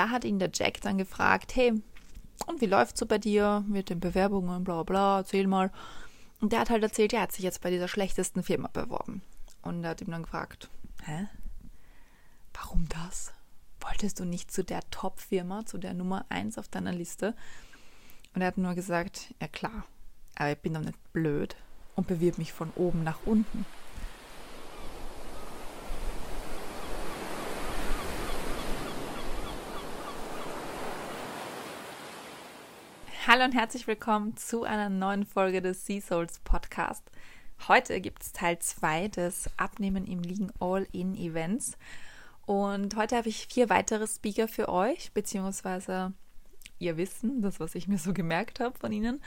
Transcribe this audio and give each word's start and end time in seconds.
da 0.00 0.08
hat 0.08 0.24
ihn 0.24 0.38
der 0.38 0.50
Jack 0.50 0.80
dann 0.80 0.96
gefragt, 0.96 1.54
hey, 1.54 1.74
und 2.46 2.62
wie 2.62 2.66
läuft's 2.66 2.98
so 2.98 3.04
bei 3.04 3.18
dir 3.18 3.62
mit 3.68 3.90
den 3.90 4.00
Bewerbungen, 4.00 4.64
bla 4.64 4.82
bla, 4.82 5.18
erzähl 5.18 5.46
mal. 5.46 5.70
Und 6.40 6.52
der 6.52 6.60
hat 6.60 6.70
halt 6.70 6.82
erzählt, 6.82 7.12
er 7.12 7.20
hat 7.20 7.32
sich 7.32 7.44
jetzt 7.44 7.60
bei 7.60 7.68
dieser 7.68 7.86
schlechtesten 7.86 8.42
Firma 8.42 8.68
beworben. 8.68 9.20
Und 9.60 9.84
er 9.84 9.90
hat 9.90 10.00
ihm 10.00 10.10
dann 10.10 10.22
gefragt, 10.22 10.70
hä? 11.04 11.28
Warum 12.54 12.88
das? 12.88 13.34
Wolltest 13.82 14.20
du 14.20 14.24
nicht 14.24 14.50
zu 14.50 14.64
der 14.64 14.80
Top-Firma, 14.90 15.66
zu 15.66 15.76
der 15.76 15.92
Nummer 15.92 16.24
1 16.30 16.56
auf 16.56 16.68
deiner 16.68 16.92
Liste? 16.92 17.34
Und 18.34 18.40
er 18.40 18.46
hat 18.46 18.56
nur 18.56 18.72
gesagt, 18.74 19.34
ja 19.38 19.48
klar, 19.48 19.84
aber 20.36 20.52
ich 20.52 20.58
bin 20.58 20.72
doch 20.72 20.80
nicht 20.80 21.12
blöd 21.12 21.56
und 21.94 22.06
bewirb 22.06 22.38
mich 22.38 22.54
von 22.54 22.72
oben 22.74 23.04
nach 23.04 23.18
unten. 23.26 23.66
Hallo 33.40 33.52
und 33.52 33.58
herzlich 33.58 33.86
willkommen 33.86 34.36
zu 34.36 34.64
einer 34.64 34.90
neuen 34.90 35.24
Folge 35.24 35.62
des 35.62 35.86
Sea 35.86 36.02
Souls 36.02 36.40
Podcast. 36.40 37.10
Heute 37.68 38.02
gibt 38.02 38.22
es 38.22 38.32
Teil 38.32 38.58
2 38.58 39.08
des 39.08 39.48
Abnehmen 39.56 40.04
im 40.04 40.20
Liegen 40.20 40.52
All-In 40.60 41.16
Events. 41.16 41.78
Und 42.44 42.96
heute 42.96 43.16
habe 43.16 43.30
ich 43.30 43.46
vier 43.46 43.70
weitere 43.70 44.06
Speaker 44.06 44.46
für 44.46 44.68
euch, 44.68 45.12
beziehungsweise 45.12 46.12
ihr 46.78 46.98
Wissen, 46.98 47.40
das, 47.40 47.60
was 47.60 47.74
ich 47.74 47.88
mir 47.88 47.96
so 47.96 48.12
gemerkt 48.12 48.60
habe 48.60 48.78
von 48.78 48.92
ihnen. 48.92 49.22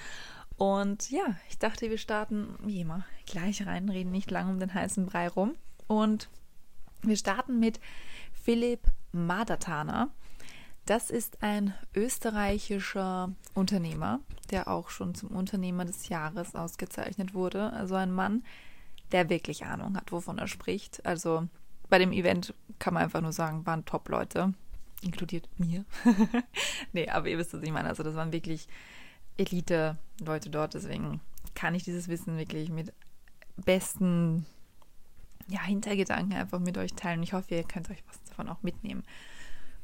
Und 0.58 1.10
ja, 1.10 1.36
ich 1.50 1.58
dachte, 1.58 1.90
wir 1.90 1.98
starten 1.98 2.54
wie 2.62 2.82
immer 2.82 3.08
gleich 3.26 3.66
rein, 3.66 3.90
reden 3.90 4.12
nicht 4.12 4.30
lang 4.30 4.48
um 4.48 4.60
den 4.60 4.76
heißen 4.76 5.08
Brei 5.08 5.28
rum. 5.28 5.56
Und 5.88 6.30
wir 7.02 7.18
starten 7.18 7.60
mit 7.60 7.80
Philipp 8.32 8.82
Madatana. 9.12 10.12
Das 10.86 11.10
ist 11.10 11.42
ein 11.42 11.74
österreichischer 11.96 13.32
Unternehmer, 13.54 14.20
der 14.52 14.68
auch 14.68 14.90
schon 14.90 15.16
zum 15.16 15.30
Unternehmer 15.30 15.86
des 15.86 16.10
Jahres 16.10 16.56
ausgezeichnet 16.56 17.34
wurde. 17.34 17.72
Also 17.72 17.96
ein 17.96 18.12
Mann, 18.12 18.44
der 19.14 19.30
wirklich 19.30 19.66
Ahnung 19.66 19.96
hat, 19.96 20.12
wovon 20.12 20.40
er 20.40 20.48
spricht. 20.48 21.06
Also 21.06 21.48
bei 21.90 22.00
dem 22.00 22.12
Event 22.12 22.54
kann 22.80 22.94
man 22.94 23.04
einfach 23.04 23.22
nur 23.22 23.32
sagen, 23.32 23.66
waren 23.66 23.86
Top-Leute, 23.86 24.54
inkludiert 25.02 25.48
mir. 25.58 25.86
nee, 26.94 27.08
aber 27.08 27.30
ihr 27.30 27.38
wisst, 27.38 27.54
was 27.54 27.64
ich 27.64 27.72
meine. 27.72 27.88
Also 27.88 28.04
das 28.04 28.16
waren 28.16 28.34
wirklich 28.34 28.68
Elite-Leute 29.38 30.50
dort. 30.50 30.74
Deswegen 30.74 31.22
kann 31.56 31.76
ich 31.76 31.84
dieses 31.84 32.10
Wissen 32.10 32.38
wirklich 32.38 32.70
mit 32.70 32.92
besten 33.56 34.46
ja, 35.48 35.62
Hintergedanken 35.62 36.34
einfach 36.34 36.60
mit 36.60 36.78
euch 36.78 36.94
teilen. 36.94 37.24
Ich 37.24 37.32
hoffe, 37.34 37.56
ihr 37.56 37.64
könnt 37.64 37.90
euch 37.90 38.04
was 38.08 38.22
davon 38.24 38.50
auch 38.50 38.62
mitnehmen. 38.64 39.04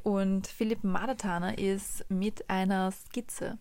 Und 0.04 0.48
Philipp 0.48 0.84
Madataner 0.84 1.58
ist 1.58 2.10
mit 2.10 2.50
einer 2.50 2.92
Skizze 2.92 3.58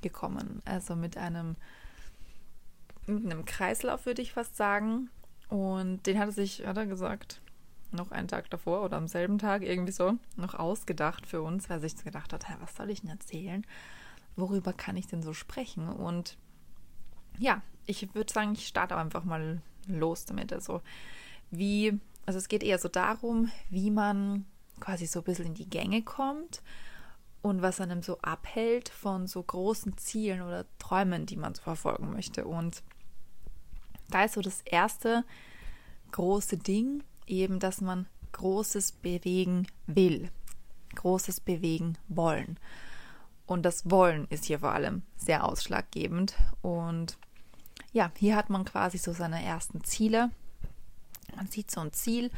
gekommen, 0.00 0.62
also 0.64 0.96
mit 0.96 1.16
einem, 1.16 1.56
mit 3.06 3.24
einem 3.24 3.44
Kreislauf, 3.44 4.06
würde 4.06 4.22
ich 4.22 4.32
fast 4.32 4.56
sagen. 4.56 5.10
Und 5.48 6.06
den 6.06 6.18
hat 6.18 6.28
er 6.28 6.32
sich, 6.32 6.66
hat 6.66 6.76
er 6.76 6.86
gesagt, 6.86 7.40
noch 7.92 8.10
einen 8.10 8.28
Tag 8.28 8.50
davor 8.50 8.82
oder 8.82 8.96
am 8.96 9.08
selben 9.08 9.38
Tag 9.38 9.62
irgendwie 9.62 9.92
so 9.92 10.18
noch 10.36 10.54
ausgedacht 10.54 11.26
für 11.26 11.42
uns, 11.42 11.68
weil 11.68 11.78
er 11.78 11.88
sich 11.88 12.02
gedacht 12.02 12.32
hat, 12.32 12.48
hey, 12.48 12.56
was 12.60 12.74
soll 12.76 12.90
ich 12.90 13.02
denn 13.02 13.10
erzählen? 13.10 13.64
Worüber 14.36 14.72
kann 14.72 14.96
ich 14.96 15.06
denn 15.06 15.22
so 15.22 15.32
sprechen? 15.32 15.88
Und 15.88 16.36
ja, 17.38 17.62
ich 17.86 18.14
würde 18.14 18.32
sagen, 18.32 18.52
ich 18.52 18.66
starte 18.66 18.96
einfach 18.96 19.24
mal 19.24 19.60
los 19.86 20.24
damit. 20.24 20.52
Also 20.52 20.80
wie, 21.50 21.98
also 22.26 22.38
es 22.38 22.48
geht 22.48 22.62
eher 22.62 22.78
so 22.78 22.88
darum, 22.88 23.50
wie 23.70 23.90
man 23.90 24.44
quasi 24.80 25.06
so 25.06 25.20
ein 25.20 25.24
bisschen 25.24 25.46
in 25.46 25.54
die 25.54 25.68
Gänge 25.68 26.02
kommt 26.02 26.62
und 27.42 27.62
was 27.62 27.80
einem 27.80 28.02
so 28.02 28.18
abhält 28.20 28.88
von 28.88 29.26
so 29.26 29.42
großen 29.42 29.98
Zielen 29.98 30.42
oder 30.42 30.64
Träumen, 30.78 31.26
die 31.26 31.36
man 31.36 31.54
so 31.54 31.62
verfolgen 31.62 32.10
möchte. 32.10 32.46
Und 32.46 32.82
da 34.08 34.24
ist 34.24 34.34
so 34.34 34.40
das 34.40 34.62
erste 34.62 35.24
große 36.12 36.56
Ding, 36.56 37.02
eben, 37.26 37.58
dass 37.58 37.80
man 37.80 38.06
Großes 38.32 38.92
bewegen 38.92 39.66
will. 39.86 40.30
Großes 40.94 41.40
bewegen 41.40 41.98
wollen. 42.08 42.58
Und 43.46 43.62
das 43.64 43.90
Wollen 43.90 44.26
ist 44.30 44.46
hier 44.46 44.60
vor 44.60 44.72
allem 44.72 45.02
sehr 45.16 45.44
ausschlaggebend. 45.44 46.34
Und 46.62 47.18
ja, 47.92 48.10
hier 48.16 48.36
hat 48.36 48.48
man 48.48 48.64
quasi 48.64 48.98
so 48.98 49.12
seine 49.12 49.44
ersten 49.44 49.84
Ziele. 49.84 50.30
Man 51.36 51.48
sieht 51.48 51.70
so 51.70 51.80
ein 51.80 51.92
Ziel 51.92 52.30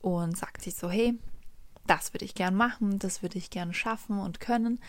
und 0.00 0.36
sagt 0.36 0.62
sich 0.62 0.74
so, 0.74 0.90
hey, 0.90 1.18
das 1.86 2.12
würde 2.12 2.24
ich 2.24 2.34
gern 2.34 2.54
machen, 2.54 2.98
das 2.98 3.22
würde 3.22 3.38
ich 3.38 3.50
gern 3.50 3.74
schaffen 3.74 4.18
und 4.18 4.40
können. 4.40 4.80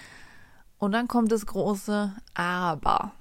Und 0.77 0.91
dann 0.91 1.07
kommt 1.07 1.31
das 1.31 1.45
große 1.45 2.13
Aber, 2.33 3.13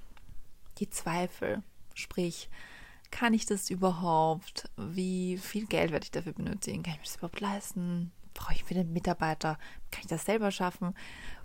die 0.78 0.90
Zweifel. 0.90 1.62
Sprich, 1.94 2.48
kann 3.10 3.32
ich 3.32 3.46
das 3.46 3.70
überhaupt? 3.70 4.68
Wie 4.76 5.38
viel 5.38 5.66
Geld 5.66 5.92
werde 5.92 6.04
ich 6.04 6.10
dafür 6.10 6.32
benötigen? 6.32 6.82
Kann 6.82 6.94
ich 6.94 6.98
mir 6.98 7.04
das 7.04 7.16
überhaupt 7.16 7.40
leisten? 7.40 8.10
Brauche 8.34 8.54
ich 8.54 8.64
für 8.64 8.74
den 8.74 8.92
Mitarbeiter? 8.92 9.58
Kann 9.92 10.02
ich 10.02 10.08
das 10.08 10.24
selber 10.24 10.50
schaffen? 10.50 10.94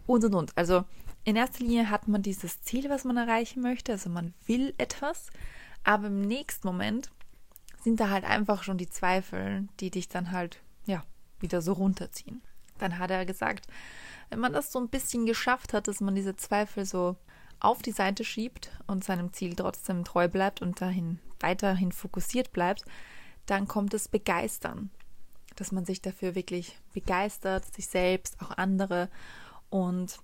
Und 0.08 0.24
und 0.26 0.34
und. 0.34 0.58
Also 0.58 0.84
in 1.24 1.36
erster 1.36 1.64
Linie 1.64 1.92
hat 1.92 2.08
man 2.08 2.24
dieses 2.24 2.62
Ziel, 2.64 2.90
was 2.90 3.04
man 3.04 3.18
erreichen 3.18 3.62
möchte. 3.62 3.92
Also 3.92 4.10
man 4.10 4.34
will 4.48 4.74
etwas, 4.80 5.28
aber 5.84 6.08
im 6.08 6.22
nächsten 6.22 6.66
Moment 6.68 7.12
sind 7.84 8.00
da 8.00 8.10
halt 8.10 8.24
einfach 8.24 8.64
schon 8.64 8.78
die 8.78 8.90
Zweifel, 8.90 9.68
die 9.80 9.92
dich 9.92 10.10
dann 10.10 10.32
halt, 10.32 10.60
wieder 11.42 11.62
so 11.62 11.74
runterziehen. 11.74 12.42
Dann 12.78 12.98
hat 12.98 13.12
er 13.12 13.26
gesagt, 13.26 13.68
wenn 14.30 14.40
man 14.40 14.54
das 14.54 14.72
so 14.72 14.80
ein 14.80 14.90
bisschen 14.90 15.26
geschafft 15.26 15.74
hat, 15.74 15.88
dass 15.88 16.02
man 16.02 16.16
diese 16.16 16.36
Zweifel 16.36 16.86
so 16.86 17.18
auf 17.60 17.82
die 17.82 17.92
Seite 17.92 18.24
schiebt 18.24 18.72
und 18.88 19.04
seinem 19.04 19.34
Ziel 19.34 19.56
trotzdem 19.56 20.04
treu 20.06 20.28
bleibt 20.28 20.62
und 20.62 20.82
dahin 20.82 21.20
weiterhin 21.40 21.92
fokussiert 21.92 22.52
bleibt, 22.52 22.86
dann 23.46 23.68
kommt 23.68 23.94
es 23.94 24.08
Begeistern. 24.08 24.90
Dass 25.56 25.72
man 25.72 25.86
sich 25.86 26.02
dafür 26.02 26.36
wirklich 26.36 26.78
begeistert, 26.94 27.66
sich 27.74 27.88
selbst, 27.88 28.42
auch 28.42 28.52
andere. 28.52 29.10
Und 29.70 30.20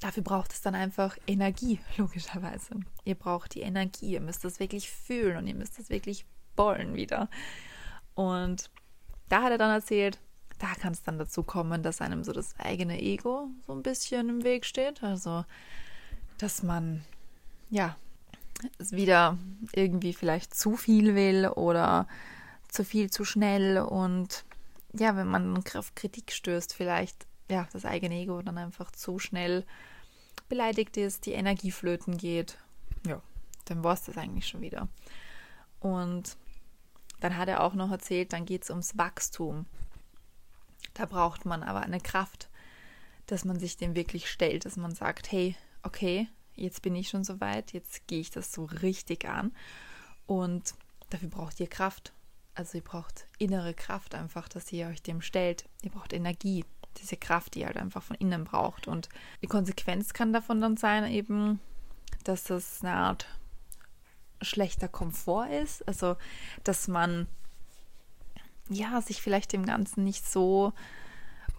dafür 0.00 0.22
braucht 0.22 0.52
es 0.52 0.62
dann 0.62 0.74
einfach 0.74 1.16
Energie, 1.26 1.78
logischerweise. 1.96 2.80
Ihr 3.04 3.14
braucht 3.14 3.54
die 3.54 3.60
Energie, 3.60 4.12
ihr 4.12 4.20
müsst 4.20 4.44
das 4.44 4.58
wirklich 4.58 4.90
fühlen 4.90 5.36
und 5.36 5.46
ihr 5.46 5.54
müsst 5.54 5.78
das 5.78 5.90
wirklich 5.90 6.26
wollen 6.56 6.94
wieder. 6.94 7.28
Und 8.14 8.70
da 9.28 9.42
hat 9.42 9.52
er 9.52 9.58
dann 9.58 9.70
erzählt, 9.70 10.18
da 10.58 10.74
kann 10.74 10.92
es 10.92 11.02
dann 11.02 11.18
dazu 11.18 11.42
kommen, 11.42 11.82
dass 11.82 12.00
einem 12.00 12.24
so 12.24 12.32
das 12.32 12.58
eigene 12.58 13.00
Ego 13.00 13.48
so 13.66 13.72
ein 13.72 13.82
bisschen 13.82 14.28
im 14.28 14.44
Weg 14.44 14.64
steht. 14.64 15.02
Also, 15.02 15.44
dass 16.38 16.62
man, 16.62 17.04
ja, 17.70 17.96
es 18.78 18.92
wieder 18.92 19.36
irgendwie 19.72 20.14
vielleicht 20.14 20.54
zu 20.54 20.76
viel 20.76 21.14
will 21.14 21.46
oder 21.48 22.06
zu 22.68 22.84
viel 22.84 23.10
zu 23.10 23.24
schnell 23.24 23.78
und 23.78 24.44
ja, 24.92 25.14
wenn 25.16 25.26
man 25.26 25.62
auf 25.74 25.94
Kritik 25.94 26.32
stößt, 26.32 26.72
vielleicht 26.72 27.26
ja, 27.50 27.68
das 27.72 27.84
eigene 27.84 28.14
Ego 28.16 28.40
dann 28.42 28.58
einfach 28.58 28.90
zu 28.90 29.18
schnell 29.18 29.64
beleidigt 30.48 30.96
ist, 30.96 31.26
die 31.26 31.32
Energie 31.32 31.70
flöten 31.70 32.16
geht. 32.16 32.58
Ja, 33.06 33.20
dann 33.66 33.84
war 33.84 33.94
es 33.94 34.04
das 34.04 34.16
eigentlich 34.16 34.48
schon 34.48 34.62
wieder. 34.62 34.88
Und 35.80 36.36
dann 37.20 37.36
hat 37.36 37.48
er 37.48 37.62
auch 37.62 37.74
noch 37.74 37.90
erzählt, 37.90 38.32
dann 38.32 38.44
geht 38.44 38.64
es 38.64 38.70
ums 38.70 38.96
Wachstum. 38.98 39.66
Da 40.94 41.06
braucht 41.06 41.44
man 41.44 41.62
aber 41.62 41.80
eine 41.80 42.00
Kraft, 42.00 42.48
dass 43.26 43.44
man 43.44 43.58
sich 43.58 43.76
dem 43.76 43.94
wirklich 43.94 44.30
stellt, 44.30 44.64
dass 44.64 44.76
man 44.76 44.94
sagt, 44.94 45.30
hey, 45.32 45.56
okay, 45.82 46.28
jetzt 46.54 46.82
bin 46.82 46.94
ich 46.94 47.08
schon 47.08 47.24
so 47.24 47.40
weit, 47.40 47.72
jetzt 47.72 48.06
gehe 48.06 48.20
ich 48.20 48.30
das 48.30 48.52
so 48.52 48.64
richtig 48.64 49.28
an. 49.28 49.52
Und 50.26 50.74
dafür 51.10 51.28
braucht 51.28 51.60
ihr 51.60 51.68
Kraft. 51.68 52.12
Also 52.54 52.78
ihr 52.78 52.84
braucht 52.84 53.26
innere 53.38 53.74
Kraft 53.74 54.14
einfach, 54.14 54.48
dass 54.48 54.72
ihr 54.72 54.88
euch 54.88 55.02
dem 55.02 55.20
stellt. 55.20 55.68
Ihr 55.82 55.90
braucht 55.90 56.12
Energie, 56.12 56.64
diese 56.98 57.16
Kraft, 57.16 57.54
die 57.54 57.60
ihr 57.60 57.66
halt 57.66 57.76
einfach 57.76 58.02
von 58.02 58.16
innen 58.16 58.44
braucht. 58.44 58.88
Und 58.88 59.08
die 59.42 59.46
Konsequenz 59.46 60.14
kann 60.14 60.32
davon 60.32 60.60
dann 60.60 60.76
sein, 60.76 61.10
eben, 61.10 61.60
dass 62.24 62.44
das 62.44 62.82
eine 62.82 62.94
Art 62.94 63.26
schlechter 64.42 64.88
Komfort 64.88 65.48
ist. 65.48 65.86
Also, 65.86 66.16
dass 66.64 66.88
man 66.88 67.26
ja 68.68 69.00
sich 69.00 69.22
vielleicht 69.22 69.52
dem 69.52 69.64
Ganzen 69.64 70.04
nicht 70.04 70.26
so 70.26 70.72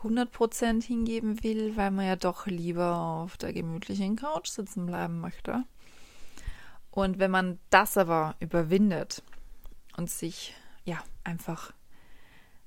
100% 0.04 0.84
hingeben 0.84 1.44
will, 1.44 1.76
weil 1.76 1.92
man 1.92 2.06
ja 2.06 2.16
doch 2.16 2.46
lieber 2.46 2.98
auf 2.98 3.38
der 3.38 3.54
gemütlichen 3.54 4.16
Couch 4.16 4.50
sitzen 4.50 4.86
bleiben 4.86 5.20
möchte. 5.20 5.64
Und 6.92 7.20
wenn 7.20 7.32
man 7.32 7.60
das 7.70 7.98
aber 7.98 8.36
überwindet 8.40 9.24
und 9.98 10.10
sich 10.10 10.54
ja 10.86 11.04
einfach 11.24 11.74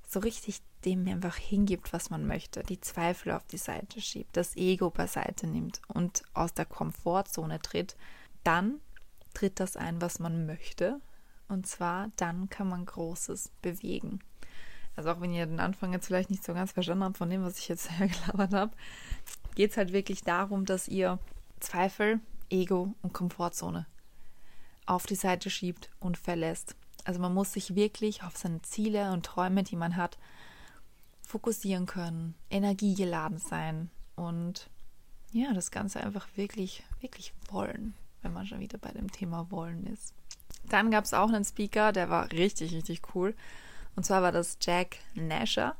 so 0.07 0.19
richtig 0.19 0.61
dem 0.85 1.07
einfach 1.07 1.35
hingibt, 1.35 1.93
was 1.93 2.09
man 2.09 2.25
möchte, 2.25 2.63
die 2.63 2.81
Zweifel 2.81 3.31
auf 3.31 3.45
die 3.45 3.57
Seite 3.57 4.01
schiebt, 4.01 4.35
das 4.35 4.55
Ego 4.55 4.89
beiseite 4.89 5.47
nimmt 5.47 5.81
und 5.87 6.23
aus 6.33 6.53
der 6.53 6.65
Komfortzone 6.65 7.61
tritt, 7.61 7.95
dann 8.43 8.79
tritt 9.33 9.59
das 9.59 9.77
ein, 9.77 10.01
was 10.01 10.19
man 10.19 10.45
möchte. 10.45 10.99
Und 11.47 11.67
zwar 11.67 12.11
dann 12.15 12.49
kann 12.49 12.69
man 12.69 12.85
Großes 12.85 13.51
bewegen. 13.61 14.19
Also 14.95 15.11
auch 15.11 15.21
wenn 15.21 15.33
ihr 15.33 15.45
den 15.45 15.59
Anfang 15.59 15.93
jetzt 15.93 16.07
vielleicht 16.07 16.29
nicht 16.29 16.43
so 16.43 16.53
ganz 16.53 16.71
verstanden 16.71 17.03
habt 17.03 17.17
von 17.17 17.29
dem, 17.29 17.43
was 17.43 17.59
ich 17.59 17.67
jetzt 17.67 17.91
hergelabert 17.99 18.53
habe, 18.53 18.73
geht 19.55 19.71
es 19.71 19.77
halt 19.77 19.93
wirklich 19.93 20.23
darum, 20.23 20.65
dass 20.65 20.87
ihr 20.87 21.19
Zweifel, 21.59 22.19
Ego 22.49 22.93
und 23.01 23.13
Komfortzone 23.13 23.85
auf 24.85 25.05
die 25.05 25.15
Seite 25.15 25.49
schiebt 25.49 25.89
und 25.99 26.17
verlässt. 26.17 26.75
Also 27.05 27.19
man 27.19 27.33
muss 27.33 27.53
sich 27.53 27.75
wirklich 27.75 28.23
auf 28.23 28.37
seine 28.37 28.61
Ziele 28.61 29.11
und 29.11 29.25
Träume, 29.25 29.63
die 29.63 29.75
man 29.75 29.95
hat, 29.95 30.17
fokussieren 31.21 31.85
können, 31.85 32.35
energiegeladen 32.49 33.37
sein 33.37 33.89
und 34.15 34.69
ja, 35.31 35.53
das 35.53 35.71
Ganze 35.71 36.01
einfach 36.01 36.27
wirklich, 36.35 36.83
wirklich 36.99 37.33
wollen, 37.49 37.93
wenn 38.21 38.33
man 38.33 38.45
schon 38.45 38.59
wieder 38.59 38.77
bei 38.77 38.91
dem 38.91 39.11
Thema 39.11 39.49
wollen 39.51 39.85
ist. 39.87 40.13
Dann 40.69 40.91
gab 40.91 41.05
es 41.05 41.13
auch 41.13 41.29
einen 41.29 41.45
Speaker, 41.45 41.91
der 41.91 42.09
war 42.09 42.31
richtig, 42.31 42.73
richtig 42.73 43.01
cool. 43.15 43.35
Und 43.95 44.05
zwar 44.05 44.21
war 44.21 44.31
das 44.31 44.57
Jack 44.61 44.97
Nasher. 45.15 45.75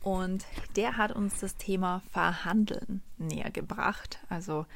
Und 0.00 0.44
der 0.76 0.96
hat 0.96 1.12
uns 1.12 1.40
das 1.40 1.56
Thema 1.56 2.00
Verhandeln 2.12 3.02
näher 3.18 3.50
gebracht. 3.50 4.20
Also 4.28 4.66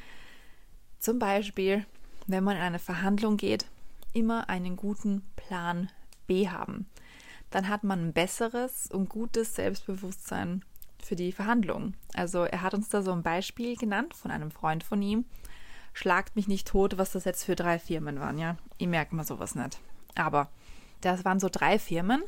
zum 0.99 1.19
Beispiel, 1.19 1.87
wenn 2.27 2.43
man 2.43 2.57
in 2.57 2.63
eine 2.63 2.81
Verhandlung 2.81 3.37
geht, 3.37 3.67
immer 4.13 4.49
einen 4.49 4.77
guten 4.77 5.23
Plan 5.37 5.89
B 6.27 6.49
haben. 6.49 6.87
Dann 7.51 7.69
hat 7.69 7.85
man 7.85 8.07
ein 8.07 8.13
besseres 8.13 8.89
und 8.91 9.09
gutes 9.09 9.55
Selbstbewusstsein 9.55 10.65
für 11.03 11.17
die 11.17 11.33
Verhandlung. 11.33 11.95
Also 12.15 12.45
er 12.45 12.63
hat 12.63 12.75
uns 12.75 12.89
da 12.89 13.03
so 13.03 13.13
ein 13.13 13.23
Beispiel 13.23 13.77
genannt 13.77 14.15
von 14.15 14.31
einem 14.31 14.51
Freund 14.51 14.85
von 14.85 15.01
ihm. 15.03 15.25
Schlagt 15.93 16.37
mich 16.37 16.49
nicht 16.49 16.69
tot, 16.69 16.99
was 16.99 17.13
das 17.13 17.25
jetzt 17.25 17.45
für 17.45 17.57
drei 17.57 17.79
Firmen 17.79 18.21
waren, 18.21 18.39
ja. 18.39 18.57
Ich 18.79 18.87
merke 18.87 19.15
mal 19.15 19.25
sowas 19.25 19.55
nicht. 19.55 19.81
Aber 20.15 20.49
das 21.01 21.25
waren 21.25 21.41
so 21.41 21.49
drei 21.51 21.79
Firmen, 21.79 22.23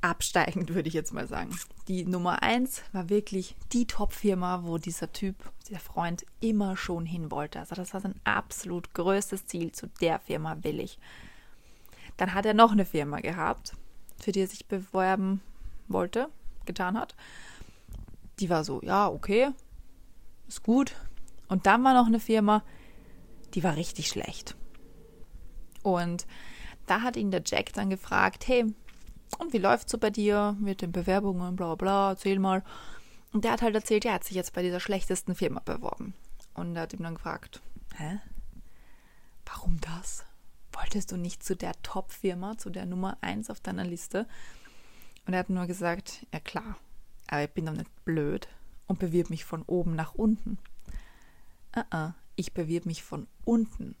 absteigend 0.00 0.68
würde 0.74 0.88
ich 0.88 0.94
jetzt 0.94 1.12
mal 1.12 1.26
sagen. 1.26 1.56
Die 1.88 2.04
Nummer 2.04 2.42
eins 2.42 2.82
war 2.92 3.08
wirklich 3.08 3.56
die 3.72 3.86
Top-Firma, 3.86 4.62
wo 4.64 4.78
dieser 4.78 5.12
Typ, 5.12 5.36
dieser 5.66 5.80
Freund 5.80 6.24
immer 6.40 6.76
schon 6.76 7.06
hin 7.06 7.30
wollte. 7.30 7.60
Also 7.60 7.74
das 7.74 7.94
war 7.94 8.00
sein 8.00 8.14
absolut 8.24 8.94
größtes 8.94 9.46
Ziel. 9.46 9.72
Zu 9.72 9.88
der 10.00 10.18
Firma 10.18 10.56
will 10.62 10.80
ich. 10.80 10.98
Dann 12.16 12.34
hat 12.34 12.46
er 12.46 12.54
noch 12.54 12.72
eine 12.72 12.84
Firma 12.84 13.20
gehabt, 13.20 13.74
für 14.20 14.32
die 14.32 14.40
er 14.40 14.48
sich 14.48 14.66
bewerben 14.66 15.40
wollte, 15.88 16.28
getan 16.66 16.98
hat 16.98 17.14
die 18.40 18.50
war 18.50 18.64
so, 18.64 18.80
ja, 18.82 19.08
okay, 19.08 19.50
ist 20.46 20.62
gut. 20.62 20.94
Und 21.48 21.66
dann 21.66 21.82
war 21.84 21.94
noch 21.94 22.06
eine 22.06 22.20
Firma, 22.20 22.62
die 23.54 23.64
war 23.64 23.76
richtig 23.76 24.08
schlecht. 24.08 24.56
Und 25.82 26.26
da 26.86 27.02
hat 27.02 27.16
ihn 27.16 27.30
der 27.30 27.42
Jack 27.44 27.72
dann 27.72 27.90
gefragt, 27.90 28.46
hey, 28.46 28.66
und 29.38 29.52
wie 29.52 29.58
läuft's 29.58 29.92
so 29.92 29.98
bei 29.98 30.10
dir 30.10 30.56
mit 30.58 30.82
den 30.82 30.92
Bewerbungen, 30.92 31.56
bla 31.56 31.74
bla, 31.74 32.10
erzähl 32.10 32.38
mal. 32.38 32.64
Und 33.32 33.44
der 33.44 33.52
hat 33.52 33.62
halt 33.62 33.74
erzählt, 33.74 34.04
er 34.04 34.14
hat 34.14 34.24
sich 34.24 34.36
jetzt 34.36 34.54
bei 34.54 34.62
dieser 34.62 34.80
schlechtesten 34.80 35.34
Firma 35.34 35.60
beworben. 35.60 36.14
Und 36.54 36.76
er 36.76 36.82
hat 36.82 36.92
ihm 36.92 37.02
dann 37.02 37.14
gefragt, 37.14 37.60
hä? 37.96 38.20
Warum 39.44 39.80
das? 39.80 40.24
Wolltest 40.72 41.12
du 41.12 41.16
nicht 41.16 41.42
zu 41.42 41.56
der 41.56 41.72
Top-Firma, 41.82 42.56
zu 42.56 42.70
der 42.70 42.86
Nummer 42.86 43.18
1 43.20 43.50
auf 43.50 43.60
deiner 43.60 43.84
Liste? 43.84 44.26
Und 45.26 45.34
er 45.34 45.40
hat 45.40 45.50
nur 45.50 45.66
gesagt, 45.66 46.26
ja 46.32 46.40
klar, 46.40 46.76
aber 47.28 47.44
ich 47.44 47.50
bin 47.50 47.66
doch 47.66 47.74
nicht 47.74 48.04
blöd 48.04 48.48
und 48.86 48.98
bewirb 48.98 49.30
mich 49.30 49.44
von 49.44 49.62
oben 49.62 49.94
nach 49.94 50.14
unten. 50.14 50.58
Uh 51.78 51.94
-uh, 51.94 52.14
ich 52.36 52.54
bewirb 52.54 52.86
mich 52.86 53.02
von 53.02 53.26
unten 53.44 53.96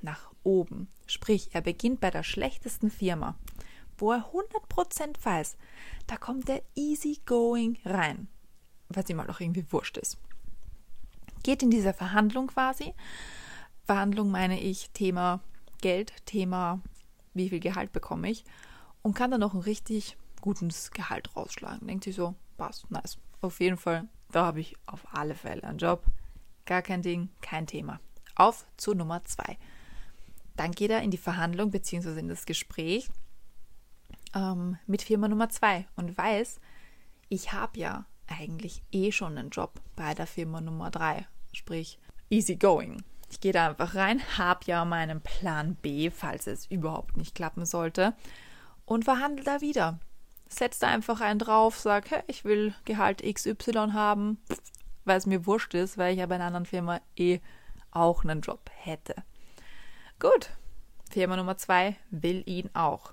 nach 0.00 0.32
oben. 0.42 0.88
Sprich, 1.06 1.54
er 1.54 1.60
beginnt 1.60 2.00
bei 2.00 2.10
der 2.10 2.22
schlechtesten 2.22 2.90
Firma, 2.90 3.36
wo 3.96 4.12
er 4.12 4.32
100% 4.32 5.16
weiß, 5.22 5.56
da 6.06 6.16
kommt 6.16 6.48
er 6.48 6.62
easy 6.74 7.20
going 7.24 7.78
rein, 7.84 8.28
was 8.88 9.08
ihm 9.08 9.20
halt 9.20 9.30
auch 9.30 9.40
irgendwie 9.40 9.70
wurscht 9.70 9.96
ist. 9.98 10.18
Geht 11.42 11.62
in 11.62 11.70
diese 11.70 11.92
Verhandlung 11.92 12.48
quasi. 12.48 12.94
Verhandlung 13.84 14.30
meine 14.30 14.60
ich 14.60 14.90
Thema 14.90 15.40
Geld, 15.80 16.14
Thema 16.26 16.80
wie 17.34 17.48
viel 17.48 17.60
Gehalt 17.60 17.92
bekomme 17.92 18.30
ich 18.30 18.44
und 19.02 19.14
kann 19.14 19.30
dann 19.30 19.40
noch 19.40 19.54
ein 19.54 19.60
richtig 19.60 20.16
gutes 20.40 20.90
Gehalt 20.90 21.34
rausschlagen. 21.36 21.86
Denkt 21.86 22.04
sich 22.04 22.14
so, 22.14 22.34
passt, 22.56 22.90
nice. 22.90 23.18
Auf 23.40 23.60
jeden 23.60 23.76
Fall, 23.76 24.08
da 24.30 24.46
habe 24.46 24.60
ich 24.60 24.76
auf 24.86 25.06
alle 25.12 25.34
Fälle 25.34 25.64
einen 25.64 25.78
Job. 25.78 26.04
Gar 26.66 26.82
kein 26.82 27.02
Ding, 27.02 27.30
kein 27.40 27.66
Thema. 27.66 28.00
Auf 28.34 28.66
zu 28.76 28.94
Nummer 28.94 29.24
zwei. 29.24 29.58
Dann 30.56 30.72
geht 30.72 30.90
er 30.90 31.02
in 31.02 31.10
die 31.10 31.18
Verhandlung 31.18 31.70
bzw. 31.70 32.18
in 32.18 32.28
das 32.28 32.46
Gespräch 32.46 33.08
ähm, 34.34 34.78
mit 34.86 35.02
Firma 35.02 35.28
Nummer 35.28 35.48
zwei 35.48 35.86
und 35.96 36.16
weiß, 36.16 36.60
ich 37.28 37.52
habe 37.52 37.78
ja 37.78 38.06
eigentlich 38.26 38.82
eh 38.92 39.12
schon 39.12 39.36
einen 39.36 39.50
Job 39.50 39.80
bei 39.96 40.14
der 40.14 40.26
Firma 40.26 40.60
Nummer 40.60 40.90
drei, 40.90 41.26
sprich 41.52 41.98
easy 42.30 42.56
going. 42.56 43.02
Ich 43.30 43.40
gehe 43.40 43.52
da 43.52 43.68
einfach 43.70 43.94
rein, 43.94 44.22
habe 44.36 44.60
ja 44.66 44.84
meinen 44.84 45.22
Plan 45.22 45.74
B, 45.76 46.10
falls 46.10 46.46
es 46.46 46.66
überhaupt 46.66 47.16
nicht 47.16 47.34
klappen 47.34 47.64
sollte, 47.64 48.14
und 48.84 49.04
verhandle 49.04 49.44
da 49.44 49.60
wieder 49.60 49.98
setz 50.52 50.78
da 50.78 50.88
einfach 50.88 51.20
einen 51.20 51.38
drauf, 51.38 51.78
sag, 51.78 52.10
hey, 52.10 52.22
ich 52.26 52.44
will 52.44 52.74
Gehalt 52.84 53.22
XY 53.22 53.92
haben, 53.92 54.38
weil 55.04 55.18
es 55.18 55.26
mir 55.26 55.46
wurscht 55.46 55.74
ist, 55.74 55.98
weil 55.98 56.12
ich 56.12 56.18
ja 56.20 56.26
bei 56.26 56.36
einer 56.36 56.46
anderen 56.46 56.66
Firma 56.66 57.00
eh 57.16 57.40
auch 57.90 58.24
einen 58.24 58.40
Job 58.40 58.70
hätte. 58.74 59.14
Gut, 60.18 60.50
Firma 61.10 61.36
Nummer 61.36 61.56
zwei 61.56 61.96
will 62.10 62.42
ihn 62.46 62.70
auch. 62.74 63.12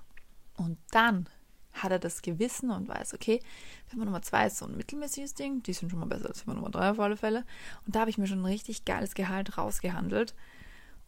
Und 0.56 0.78
dann 0.90 1.28
hat 1.72 1.92
er 1.92 1.98
das 1.98 2.22
Gewissen 2.22 2.70
und 2.70 2.88
weiß, 2.88 3.14
okay, 3.14 3.40
Firma 3.86 4.04
Nummer 4.04 4.22
zwei 4.22 4.46
ist 4.46 4.58
so 4.58 4.66
ein 4.66 4.76
mittelmäßiges 4.76 5.34
Ding, 5.34 5.62
die 5.62 5.72
sind 5.72 5.90
schon 5.90 6.00
mal 6.00 6.06
besser 6.06 6.28
als 6.28 6.42
Firma 6.42 6.54
Nummer 6.54 6.70
drei 6.70 6.90
auf 6.90 7.00
alle 7.00 7.16
Fälle. 7.16 7.44
Und 7.86 7.94
da 7.94 8.00
habe 8.00 8.10
ich 8.10 8.18
mir 8.18 8.26
schon 8.26 8.42
ein 8.42 8.46
richtig 8.46 8.84
geiles 8.84 9.14
Gehalt 9.14 9.56
rausgehandelt. 9.56 10.34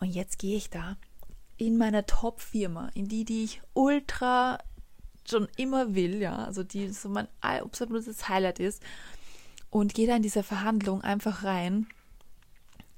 Und 0.00 0.08
jetzt 0.08 0.38
gehe 0.38 0.56
ich 0.56 0.70
da 0.70 0.96
in 1.56 1.76
meine 1.76 2.06
Top-Firma, 2.06 2.90
in 2.94 3.08
die, 3.08 3.24
die 3.24 3.44
ich 3.44 3.62
ultra 3.74 4.58
schon 5.28 5.46
immer 5.56 5.94
will, 5.94 6.20
ja, 6.20 6.44
also 6.44 6.64
die 6.64 6.88
so 6.88 7.08
mein 7.08 7.28
absolutes 7.40 8.28
Highlight 8.28 8.58
ist 8.58 8.82
und 9.72 9.94
gehe 9.94 10.06
da 10.06 10.14
in 10.14 10.22
diese 10.22 10.42
Verhandlung 10.42 11.00
einfach 11.00 11.44
rein, 11.44 11.86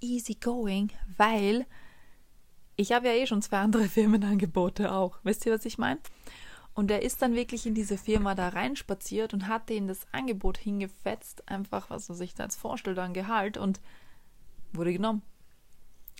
easy 0.00 0.34
going, 0.34 0.90
weil 1.16 1.66
ich 2.74 2.90
habe 2.90 3.06
ja 3.06 3.14
eh 3.14 3.26
schon 3.26 3.42
zwei 3.42 3.58
andere 3.58 3.84
Firmenangebote 3.88 4.92
auch. 4.92 5.18
Wisst 5.22 5.46
ihr, 5.46 5.52
was 5.52 5.64
ich 5.64 5.78
meine? 5.78 6.00
Und 6.74 6.90
er 6.90 7.02
ist 7.02 7.22
dann 7.22 7.36
wirklich 7.36 7.64
in 7.66 7.74
diese 7.74 7.96
Firma 7.96 8.34
da 8.34 8.48
reinspaziert 8.48 9.32
und 9.32 9.46
hat 9.46 9.68
denen 9.68 9.86
das 9.86 10.08
Angebot 10.10 10.58
hingefetzt, 10.58 11.48
einfach, 11.48 11.90
was 11.90 12.08
er 12.08 12.16
sich 12.16 12.34
da 12.34 12.42
jetzt 12.42 12.56
vorstellt, 12.56 12.98
an 12.98 13.14
Gehalt 13.14 13.56
und 13.56 13.80
wurde 14.72 14.92
genommen. 14.92 15.22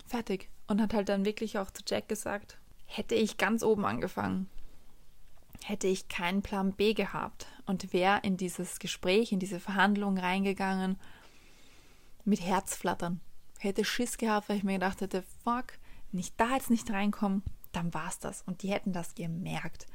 Fertig. 0.07 0.49
Und 0.69 0.81
hat 0.81 0.95
halt 0.95 1.09
dann 1.09 1.25
wirklich 1.25 1.59
auch 1.59 1.73
zu 1.73 1.83
Jack 1.85 2.09
gesagt, 2.09 2.59
hätte 2.85 3.17
ich 3.17 3.39
ganz 3.39 3.65
oben 3.65 3.85
angefangen, 3.85 4.49
hätte 5.67 5.87
ich 5.87 6.09
keinen 6.09 6.43
Plan 6.43 6.73
B 6.73 6.93
gehabt 6.93 7.47
und 7.65 7.95
wäre 7.95 8.21
in 8.23 8.37
dieses 8.37 8.79
Gespräch, 8.79 9.33
in 9.33 9.39
diese 9.39 9.61
Verhandlung 9.61 10.19
reingegangen 10.19 10.99
mit 12.27 12.43
Herzflattern. 12.43 13.21
Hätte 13.59 13.83
Schiss 13.83 14.19
gehabt, 14.19 14.49
weil 14.49 14.59
ich 14.59 14.63
mir 14.63 14.75
gedacht 14.75 15.01
hätte, 15.01 15.25
fuck, 15.43 15.79
wenn 16.13 16.21
ich 16.21 16.37
da 16.37 16.55
jetzt 16.55 16.69
nicht 16.69 16.91
reinkomme, 16.91 17.41
dann 17.73 17.95
war's 17.95 18.19
das. 18.19 18.43
Und 18.43 18.63
die 18.63 18.71
hätten 18.71 18.93
das 18.93 19.15
gemerkt. 19.15 19.87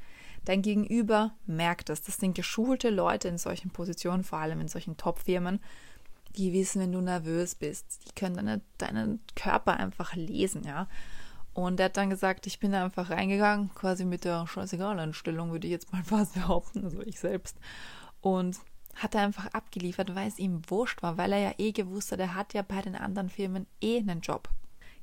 Dein 0.44 0.62
Gegenüber 0.62 1.34
merkt 1.46 1.88
das. 1.88 2.02
Das 2.02 2.16
sind 2.16 2.34
geschulte 2.34 2.90
Leute 2.90 3.28
in 3.28 3.38
solchen 3.38 3.70
Positionen, 3.70 4.24
vor 4.24 4.40
allem 4.40 4.60
in 4.60 4.68
solchen 4.68 4.96
Top-Firmen, 4.96 5.60
die 6.36 6.52
wissen, 6.52 6.82
wenn 6.82 6.92
du 6.92 7.00
nervös 7.00 7.54
bist. 7.54 8.00
Die 8.08 8.14
können 8.16 8.34
deine, 8.34 8.60
deinen 8.78 9.20
Körper 9.36 9.76
einfach 9.76 10.16
lesen, 10.16 10.64
ja. 10.64 10.88
Und 11.64 11.78
er 11.78 11.86
hat 11.86 11.96
dann 11.96 12.10
gesagt, 12.10 12.46
ich 12.46 12.58
bin 12.58 12.72
da 12.72 12.84
einfach 12.84 13.10
reingegangen, 13.10 13.70
quasi 13.74 14.04
mit 14.04 14.24
der 14.24 14.46
Scheißegal-Einstellung, 14.46 15.52
würde 15.52 15.66
ich 15.66 15.72
jetzt 15.72 15.92
mal 15.92 16.02
fast 16.04 16.34
behaupten, 16.34 16.84
also 16.84 17.00
ich 17.02 17.20
selbst. 17.20 17.56
Und 18.20 18.58
hat 18.96 19.14
er 19.14 19.22
einfach 19.22 19.46
abgeliefert, 19.46 20.14
weil 20.14 20.28
es 20.28 20.38
ihm 20.38 20.62
wurscht 20.68 21.02
war, 21.02 21.16
weil 21.16 21.32
er 21.32 21.38
ja 21.38 21.52
eh 21.58 21.72
gewusst 21.72 22.12
hat, 22.12 22.20
er 22.20 22.34
hat 22.34 22.54
ja 22.54 22.62
bei 22.62 22.82
den 22.82 22.96
anderen 22.96 23.30
Firmen 23.30 23.66
eh 23.80 23.98
einen 23.98 24.20
Job. 24.20 24.48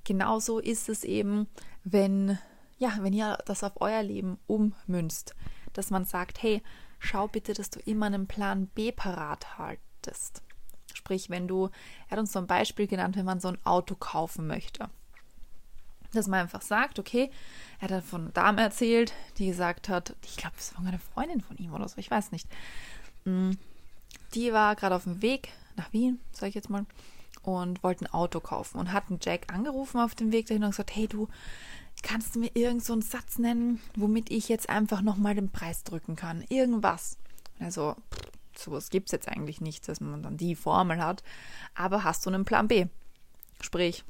Genauso 0.04 0.60
ist 0.60 0.90
es 0.90 1.04
eben, 1.04 1.48
wenn, 1.84 2.38
ja, 2.78 2.98
wenn 3.02 3.14
ihr 3.14 3.38
das 3.46 3.64
auf 3.64 3.74
euer 3.82 4.04
Leben 4.04 4.38
ummünzt, 4.48 5.36
dass 5.74 5.90
man 5.90 6.06
sagt, 6.06 6.42
hey, 6.44 6.62
schau 7.00 7.28
bitte, 7.28 7.54
dass 7.54 7.70
du 7.70 7.80
immer 7.80 8.08
einen 8.08 8.28
Plan 8.28 8.68
B 8.68 8.92
parat 8.92 9.58
haltest. 9.58 10.42
Sprich, 10.94 11.30
wenn 11.30 11.48
du, 11.48 11.70
er 12.08 12.12
hat 12.12 12.20
uns 12.20 12.32
so 12.32 12.40
ein 12.40 12.48
Beispiel 12.48 12.88
genannt, 12.88 13.16
wenn 13.16 13.26
man 13.26 13.40
so 13.40 13.50
ein 13.50 13.64
Auto 13.66 13.96
kaufen 13.96 14.48
möchte 14.48 14.90
dass 16.18 16.28
man 16.28 16.42
einfach 16.42 16.62
sagt, 16.62 17.00
okay, 17.00 17.32
er 17.80 17.90
hat 17.90 18.04
von 18.04 18.22
einer 18.22 18.32
Dame 18.32 18.62
erzählt, 18.62 19.14
die 19.38 19.48
gesagt 19.48 19.90
hat, 19.90 20.16
ich 20.24 20.38
glaube, 20.38 20.56
es 20.58 20.74
war 20.78 20.86
eine 20.86 21.00
Freundin 21.00 21.42
von 21.42 21.58
ihm 21.58 21.74
oder 21.74 21.88
so, 21.88 21.98
ich 21.98 22.12
weiß 22.12 22.32
nicht. 22.32 22.48
Mm, 23.26 23.52
die 24.34 24.54
war 24.54 24.76
gerade 24.76 24.96
auf 24.96 25.04
dem 25.04 25.22
Weg 25.22 25.50
nach 25.76 25.94
Wien, 25.94 26.20
sage 26.32 26.50
ich 26.50 26.56
jetzt 26.56 26.70
mal, 26.70 26.86
und 27.44 27.84
wollte 27.84 28.06
ein 28.06 28.14
Auto 28.14 28.40
kaufen 28.40 28.78
und 28.80 28.92
hat 28.92 29.10
einen 29.10 29.20
Jack 29.22 29.54
angerufen 29.54 30.00
auf 30.00 30.16
dem 30.16 30.32
Weg 30.32 30.48
dahin 30.48 30.64
und 30.64 30.72
gesagt, 30.72 30.96
hey 30.96 31.08
du, 31.08 31.28
kannst 32.04 32.36
du 32.36 32.40
mir 32.40 32.52
irgend 32.54 32.84
so 32.84 32.94
einen 32.94 33.02
Satz 33.02 33.38
nennen, 33.38 33.82
womit 33.96 34.32
ich 34.32 34.50
jetzt 34.50 34.70
einfach 34.70 35.02
nochmal 35.02 35.36
den 35.36 35.52
Preis 35.52 35.84
drücken 35.84 36.16
kann? 36.16 36.44
Irgendwas. 36.50 37.18
Also, 37.60 37.96
sowas 38.56 38.90
gibt 38.90 39.08
es 39.08 39.12
jetzt 39.12 39.28
eigentlich 39.28 39.62
nicht, 39.62 39.88
dass 39.88 40.02
man 40.02 40.22
dann 40.24 40.38
die 40.38 40.56
Formel 40.56 41.02
hat. 41.02 41.24
Aber 41.76 42.04
hast 42.04 42.26
du 42.26 42.30
einen 42.30 42.46
Plan 42.46 42.68
B? 42.68 42.88
Sprich, 43.62 44.04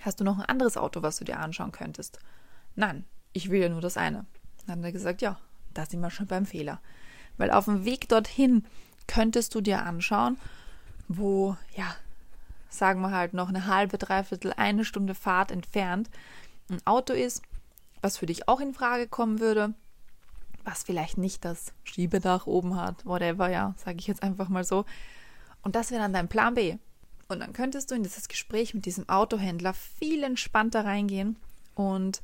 hast 0.00 0.20
du 0.20 0.24
noch 0.24 0.38
ein 0.38 0.46
anderes 0.46 0.76
Auto, 0.76 1.02
was 1.02 1.18
du 1.18 1.24
dir 1.24 1.38
anschauen 1.38 1.72
könntest? 1.72 2.18
Nein, 2.74 3.04
ich 3.32 3.50
will 3.50 3.60
ja 3.60 3.68
nur 3.68 3.80
das 3.80 3.96
eine. 3.96 4.26
Dann 4.66 4.78
hat 4.78 4.84
er 4.84 4.92
gesagt, 4.92 5.22
ja, 5.22 5.38
da 5.74 5.86
sind 5.86 6.00
wir 6.00 6.10
schon 6.10 6.26
beim 6.26 6.46
Fehler. 6.46 6.80
Weil 7.36 7.50
auf 7.50 7.66
dem 7.66 7.84
Weg 7.84 8.08
dorthin 8.08 8.64
könntest 9.06 9.54
du 9.54 9.60
dir 9.60 9.84
anschauen, 9.84 10.38
wo, 11.08 11.56
ja, 11.76 11.94
sagen 12.68 13.00
wir 13.00 13.10
halt 13.10 13.34
noch 13.34 13.48
eine 13.48 13.66
halbe, 13.66 13.98
dreiviertel, 13.98 14.52
eine 14.56 14.84
Stunde 14.84 15.14
Fahrt 15.14 15.50
entfernt 15.50 16.08
ein 16.72 16.86
Auto 16.86 17.12
ist, 17.12 17.42
was 18.00 18.18
für 18.18 18.26
dich 18.26 18.48
auch 18.48 18.60
in 18.60 18.74
Frage 18.74 19.06
kommen 19.06 19.40
würde, 19.40 19.74
was 20.64 20.82
vielleicht 20.82 21.18
nicht 21.18 21.44
das 21.44 21.72
Schiebedach 21.84 22.46
oben 22.46 22.76
hat, 22.76 23.04
whatever, 23.04 23.48
ja, 23.48 23.74
sage 23.76 23.98
ich 23.98 24.06
jetzt 24.06 24.22
einfach 24.22 24.48
mal 24.48 24.64
so. 24.64 24.84
Und 25.62 25.76
das 25.76 25.90
wäre 25.90 26.02
dann 26.02 26.12
dein 26.12 26.28
Plan 26.28 26.54
B. 26.54 26.78
Und 27.32 27.40
dann 27.40 27.52
könntest 27.52 27.90
du 27.90 27.94
in 27.94 28.02
dieses 28.02 28.28
Gespräch 28.28 28.74
mit 28.74 28.86
diesem 28.86 29.08
Autohändler 29.08 29.74
viel 29.74 30.22
entspannter 30.22 30.84
reingehen 30.84 31.36
und 31.74 32.22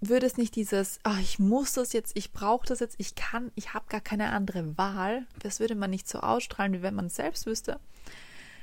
würdest 0.00 0.38
nicht 0.38 0.54
dieses, 0.54 1.00
ach, 1.02 1.18
ich 1.18 1.38
muss 1.38 1.72
das 1.72 1.92
jetzt, 1.92 2.16
ich 2.16 2.32
brauche 2.32 2.66
das 2.66 2.78
jetzt, 2.78 2.94
ich 2.98 3.16
kann, 3.16 3.50
ich 3.56 3.74
habe 3.74 3.86
gar 3.88 4.00
keine 4.00 4.30
andere 4.30 4.78
Wahl. 4.78 5.26
Das 5.40 5.58
würde 5.58 5.74
man 5.74 5.90
nicht 5.90 6.08
so 6.08 6.20
ausstrahlen, 6.20 6.72
wie 6.74 6.82
wenn 6.82 6.94
man 6.94 7.06
es 7.06 7.16
selbst 7.16 7.46
wüsste. 7.46 7.80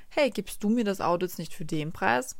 Hey, 0.07 0.29
gibst 0.29 0.63
du 0.63 0.69
mir 0.69 0.85
das 0.85 1.01
Auto 1.01 1.25
jetzt 1.25 1.39
nicht 1.39 1.53
für 1.53 1.65
den 1.65 1.91
Preis? 1.91 2.37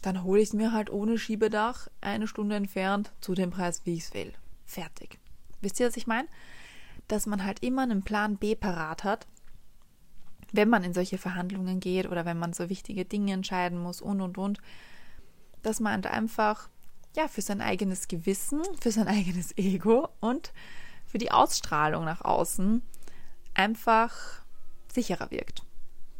Dann 0.00 0.22
hole 0.22 0.40
ich 0.40 0.48
es 0.48 0.54
mir 0.54 0.72
halt 0.72 0.90
ohne 0.90 1.18
Schiebedach 1.18 1.88
eine 2.00 2.26
Stunde 2.26 2.56
entfernt 2.56 3.12
zu 3.20 3.34
dem 3.34 3.50
Preis, 3.50 3.82
wie 3.84 3.94
ich 3.94 4.04
es 4.04 4.14
will. 4.14 4.32
Fertig. 4.64 5.18
Wisst 5.60 5.78
ihr, 5.80 5.86
was 5.86 5.96
ich 5.96 6.06
meine? 6.06 6.28
Dass 7.06 7.26
man 7.26 7.44
halt 7.44 7.62
immer 7.62 7.82
einen 7.82 8.02
Plan 8.02 8.38
B 8.38 8.54
parat 8.54 9.04
hat, 9.04 9.26
wenn 10.54 10.68
man 10.68 10.84
in 10.84 10.94
solche 10.94 11.18
Verhandlungen 11.18 11.80
geht 11.80 12.06
oder 12.06 12.24
wenn 12.24 12.38
man 12.38 12.52
so 12.52 12.68
wichtige 12.68 13.04
Dinge 13.04 13.32
entscheiden 13.32 13.78
muss 13.78 14.00
und 14.00 14.20
und 14.20 14.38
und, 14.38 14.60
dass 15.62 15.80
man 15.80 16.04
einfach 16.04 16.68
ja, 17.16 17.28
für 17.28 17.42
sein 17.42 17.60
eigenes 17.60 18.08
Gewissen, 18.08 18.62
für 18.80 18.90
sein 18.90 19.08
eigenes 19.08 19.56
Ego 19.56 20.08
und 20.20 20.52
für 21.06 21.18
die 21.18 21.32
Ausstrahlung 21.32 22.04
nach 22.04 22.22
außen 22.22 22.82
einfach 23.54 24.14
sicherer 24.92 25.30
wirkt. 25.30 25.62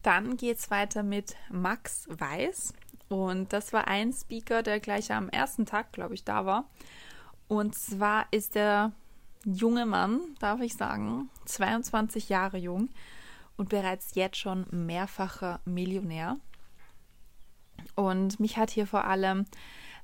Dann 0.02 0.36
geht 0.36 0.58
es 0.58 0.70
weiter 0.70 1.02
mit 1.02 1.36
Max 1.50 2.06
Weiß. 2.08 2.74
Und 3.08 3.52
das 3.52 3.72
war 3.72 3.86
ein 3.88 4.12
Speaker, 4.12 4.62
der 4.62 4.80
gleich 4.80 5.12
am 5.12 5.28
ersten 5.28 5.66
Tag, 5.66 5.92
glaube 5.92 6.14
ich, 6.14 6.24
da 6.24 6.46
war. 6.46 6.68
Und 7.48 7.74
zwar 7.74 8.26
ist 8.30 8.54
der 8.54 8.92
junge 9.44 9.86
Mann, 9.86 10.20
darf 10.40 10.60
ich 10.60 10.74
sagen, 10.74 11.28
22 11.46 12.28
Jahre 12.28 12.58
jung 12.58 12.88
und 13.56 13.68
bereits 13.68 14.14
jetzt 14.14 14.37
schon 14.37 14.66
mehrfacher 14.70 15.61
Millionär. 15.64 16.38
Und 17.94 18.40
mich 18.40 18.56
hat 18.56 18.70
hier 18.70 18.87
vor 18.87 19.04
allem 19.04 19.44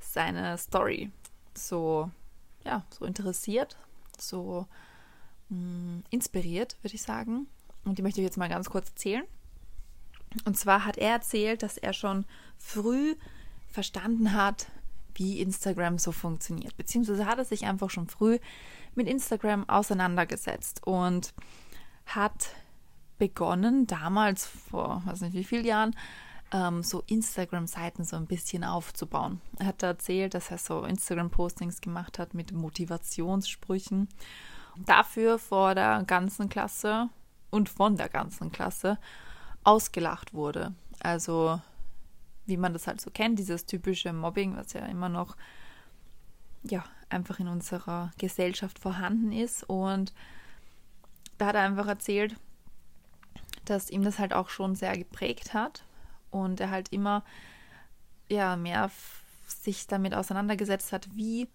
seine 0.00 0.58
Story 0.58 1.10
so, 1.54 2.10
ja, 2.64 2.84
so 2.90 3.04
interessiert, 3.04 3.76
so 4.18 4.66
mh, 5.48 5.58
mm, 5.58 6.04
inspiriert, 6.10 6.76
würde 6.82 6.94
ich 6.94 7.02
sagen. 7.02 7.46
Und 7.84 7.98
die 7.98 8.02
möchte 8.02 8.20
ich 8.20 8.24
jetzt 8.24 8.36
mal 8.36 8.48
ganz 8.48 8.70
kurz 8.70 8.90
erzählen. 8.90 9.24
Und 10.44 10.56
zwar 10.56 10.84
hat 10.84 10.96
er 10.96 11.12
erzählt, 11.12 11.62
dass 11.62 11.76
er 11.76 11.92
schon 11.92 12.24
früh 12.56 13.16
verstanden 13.68 14.32
hat, 14.32 14.70
wie 15.14 15.40
Instagram 15.40 15.98
so 15.98 16.12
funktioniert. 16.12 16.76
Beziehungsweise 16.76 17.26
hat 17.26 17.38
er 17.38 17.44
sich 17.44 17.66
einfach 17.66 17.90
schon 17.90 18.08
früh 18.08 18.38
mit 18.94 19.08
Instagram 19.08 19.68
auseinandergesetzt 19.68 20.86
und 20.86 21.34
hat 22.06 22.50
begonnen, 23.20 23.86
damals 23.86 24.46
vor, 24.46 25.02
weiß 25.04 25.20
nicht 25.20 25.34
wie 25.34 25.44
vielen 25.44 25.64
Jahren, 25.64 25.94
ähm, 26.52 26.82
so 26.82 27.04
Instagram-Seiten 27.06 28.02
so 28.02 28.16
ein 28.16 28.26
bisschen 28.26 28.64
aufzubauen. 28.64 29.40
Er 29.58 29.66
hat 29.66 29.82
erzählt, 29.84 30.34
dass 30.34 30.50
er 30.50 30.58
so 30.58 30.82
Instagram-Postings 30.82 31.80
gemacht 31.80 32.18
hat 32.18 32.34
mit 32.34 32.52
Motivationssprüchen. 32.52 34.08
Dafür 34.78 35.38
vor 35.38 35.74
der 35.74 36.02
ganzen 36.04 36.48
Klasse 36.48 37.10
und 37.50 37.68
von 37.68 37.96
der 37.96 38.08
ganzen 38.08 38.50
Klasse 38.50 38.98
ausgelacht 39.62 40.32
wurde. 40.32 40.72
Also 41.00 41.60
wie 42.46 42.56
man 42.56 42.72
das 42.72 42.86
halt 42.86 43.00
so 43.00 43.10
kennt, 43.10 43.38
dieses 43.38 43.66
typische 43.66 44.12
Mobbing, 44.12 44.56
was 44.56 44.72
ja 44.72 44.80
immer 44.86 45.10
noch 45.10 45.36
ja 46.62 46.84
einfach 47.10 47.38
in 47.38 47.48
unserer 47.48 48.12
Gesellschaft 48.18 48.78
vorhanden 48.78 49.30
ist. 49.30 49.62
Und 49.64 50.14
da 51.38 51.46
hat 51.46 51.54
er 51.54 51.62
einfach 51.62 51.86
erzählt, 51.86 52.34
dass 53.70 53.90
ihm 53.90 54.02
das 54.02 54.18
halt 54.18 54.32
auch 54.32 54.48
schon 54.48 54.74
sehr 54.74 54.96
geprägt 54.96 55.54
hat 55.54 55.84
und 56.30 56.60
er 56.60 56.70
halt 56.70 56.92
immer 56.92 57.24
ja 58.28 58.56
mehr 58.56 58.90
sich 59.46 59.86
damit 59.86 60.14
auseinandergesetzt 60.14 60.92
hat, 60.92 61.08
wie 61.16 61.48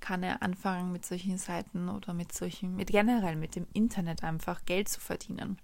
kann 0.00 0.22
er 0.22 0.42
anfangen 0.42 0.92
mit 0.92 1.04
solchen 1.04 1.38
Seiten 1.38 1.88
oder 1.88 2.14
mit 2.14 2.32
solchen, 2.32 2.76
mit 2.76 2.88
generell 2.88 3.36
mit 3.36 3.54
dem 3.54 3.66
Internet 3.72 4.24
einfach 4.24 4.64
Geld 4.64 4.88
zu 4.88 5.00
verdienen. 5.00 5.58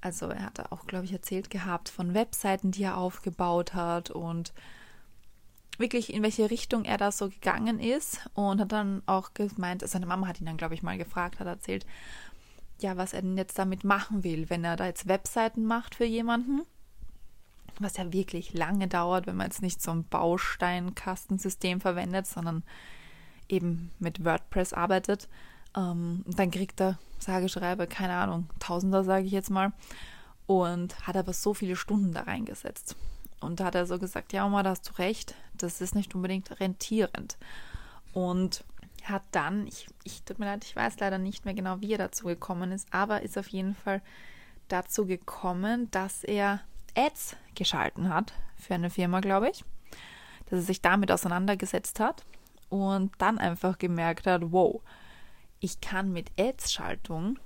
Also 0.00 0.26
er 0.28 0.44
hat 0.44 0.70
auch, 0.70 0.86
glaube 0.86 1.04
ich, 1.04 1.12
erzählt 1.12 1.50
gehabt 1.50 1.88
von 1.88 2.14
Webseiten, 2.14 2.70
die 2.70 2.84
er 2.84 2.96
aufgebaut 2.96 3.74
hat 3.74 4.10
und 4.10 4.52
wirklich 5.76 6.12
in 6.12 6.22
welche 6.22 6.50
Richtung 6.50 6.84
er 6.84 6.98
da 6.98 7.10
so 7.10 7.28
gegangen 7.28 7.80
ist 7.80 8.28
und 8.34 8.60
hat 8.60 8.72
dann 8.72 9.02
auch 9.06 9.34
gemeint, 9.34 9.86
seine 9.88 10.06
Mama 10.06 10.26
hat 10.26 10.40
ihn 10.40 10.46
dann, 10.46 10.56
glaube 10.56 10.74
ich, 10.74 10.82
mal 10.82 10.98
gefragt, 10.98 11.40
hat 11.40 11.46
erzählt, 11.46 11.86
ja, 12.80 12.96
was 12.96 13.12
er 13.12 13.22
denn 13.22 13.36
jetzt 13.36 13.58
damit 13.58 13.84
machen 13.84 14.24
will, 14.24 14.50
wenn 14.50 14.64
er 14.64 14.76
da 14.76 14.86
jetzt 14.86 15.08
Webseiten 15.08 15.64
macht 15.64 15.94
für 15.94 16.04
jemanden 16.04 16.62
was 17.80 17.96
ja 17.96 18.12
wirklich 18.12 18.54
lange 18.54 18.88
dauert, 18.88 19.26
wenn 19.26 19.36
man 19.36 19.46
jetzt 19.46 19.62
nicht 19.62 19.82
so 19.82 19.90
ein 19.90 20.04
Bausteinkastensystem 20.04 21.80
verwendet, 21.80 22.26
sondern 22.26 22.62
eben 23.48 23.90
mit 23.98 24.24
WordPress 24.24 24.72
arbeitet. 24.72 25.28
Ähm, 25.76 26.24
dann 26.26 26.50
kriegt 26.50 26.80
er, 26.80 26.98
sage, 27.18 27.48
schreibe, 27.48 27.86
keine 27.86 28.14
Ahnung, 28.14 28.48
Tausender, 28.58 29.04
sage 29.04 29.26
ich 29.26 29.32
jetzt 29.32 29.50
mal, 29.50 29.72
und 30.46 31.06
hat 31.06 31.16
aber 31.16 31.32
so 31.32 31.54
viele 31.54 31.76
Stunden 31.76 32.12
da 32.12 32.22
reingesetzt. 32.22 32.96
Und 33.40 33.60
da 33.60 33.66
hat 33.66 33.74
er 33.74 33.86
so 33.86 33.98
gesagt, 33.98 34.32
ja, 34.32 34.46
Oma, 34.46 34.62
da 34.62 34.70
hast 34.70 34.88
du 34.88 34.98
recht, 34.98 35.34
das 35.56 35.80
ist 35.80 35.94
nicht 35.94 36.14
unbedingt 36.14 36.58
rentierend. 36.60 37.36
Und 38.12 38.64
hat 39.08 39.22
dann, 39.32 39.66
ich, 39.66 39.86
ich 40.04 40.22
tut 40.22 40.38
mir 40.38 40.46
leid, 40.46 40.64
ich 40.64 40.76
weiß 40.76 40.98
leider 41.00 41.18
nicht 41.18 41.44
mehr 41.44 41.54
genau, 41.54 41.80
wie 41.80 41.92
er 41.92 41.98
dazu 41.98 42.26
gekommen 42.26 42.72
ist, 42.72 42.92
aber 42.92 43.22
ist 43.22 43.38
auf 43.38 43.48
jeden 43.48 43.74
Fall 43.74 44.02
dazu 44.68 45.06
gekommen, 45.06 45.90
dass 45.90 46.24
er 46.24 46.60
Ads 46.94 47.36
geschalten 47.54 48.08
hat 48.08 48.32
für 48.56 48.74
eine 48.74 48.90
Firma, 48.90 49.20
glaube 49.20 49.50
ich, 49.50 49.64
dass 50.46 50.60
er 50.60 50.62
sich 50.62 50.82
damit 50.82 51.10
auseinandergesetzt 51.10 52.00
hat 52.00 52.24
und 52.68 53.12
dann 53.18 53.38
einfach 53.38 53.78
gemerkt 53.78 54.26
hat, 54.26 54.42
wow, 54.52 54.82
ich 55.60 55.80
kann 55.80 56.12
mit 56.12 56.30
Ads-Schaltung 56.38 57.38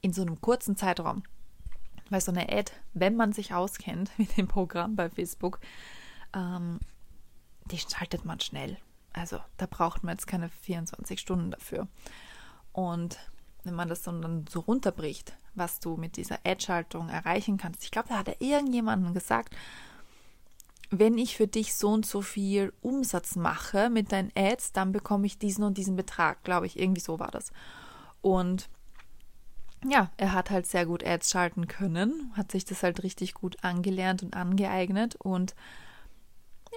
in 0.00 0.12
so 0.12 0.22
einem 0.22 0.40
kurzen 0.40 0.76
Zeitraum, 0.76 1.22
weil 2.10 2.20
so 2.20 2.30
eine 2.30 2.48
Ad, 2.50 2.72
wenn 2.92 3.16
man 3.16 3.32
sich 3.32 3.54
auskennt 3.54 4.10
mit 4.18 4.36
dem 4.36 4.48
Programm 4.48 4.96
bei 4.96 5.08
Facebook, 5.08 5.60
ähm, 6.34 6.80
die 7.70 7.78
schaltet 7.78 8.24
man 8.24 8.40
schnell. 8.40 8.76
Also 9.14 9.38
da 9.56 9.66
braucht 9.66 10.04
man 10.04 10.12
jetzt 10.12 10.26
keine 10.26 10.50
24 10.50 11.18
Stunden 11.18 11.50
dafür. 11.50 11.88
Und 12.72 13.18
wenn 13.62 13.74
man 13.74 13.88
das 13.88 14.02
dann 14.02 14.44
so 14.48 14.60
runterbricht, 14.60 15.32
was 15.54 15.80
du 15.80 15.96
mit 15.96 16.16
dieser 16.16 16.40
Ad-Schaltung 16.44 17.08
erreichen 17.08 17.56
kannst. 17.56 17.84
Ich 17.84 17.90
glaube, 17.90 18.08
da 18.08 18.18
hat 18.18 18.28
er 18.28 18.40
irgendjemanden 18.40 19.14
gesagt, 19.14 19.54
wenn 20.90 21.16
ich 21.16 21.36
für 21.36 21.46
dich 21.46 21.74
so 21.74 21.90
und 21.90 22.04
so 22.04 22.22
viel 22.22 22.72
Umsatz 22.82 23.36
mache 23.36 23.88
mit 23.88 24.12
deinen 24.12 24.32
Ads, 24.36 24.72
dann 24.72 24.92
bekomme 24.92 25.26
ich 25.26 25.38
diesen 25.38 25.64
und 25.64 25.78
diesen 25.78 25.96
Betrag, 25.96 26.42
glaube 26.44 26.66
ich. 26.66 26.78
Irgendwie 26.78 27.00
so 27.00 27.18
war 27.18 27.30
das. 27.30 27.52
Und 28.20 28.68
ja, 29.86 30.10
er 30.16 30.32
hat 30.32 30.50
halt 30.50 30.66
sehr 30.66 30.86
gut 30.86 31.04
Ads 31.04 31.30
schalten 31.30 31.68
können, 31.68 32.32
hat 32.36 32.50
sich 32.52 32.64
das 32.64 32.82
halt 32.82 33.02
richtig 33.02 33.34
gut 33.34 33.62
angelernt 33.62 34.22
und 34.22 34.34
angeeignet 34.34 35.14
und 35.16 35.54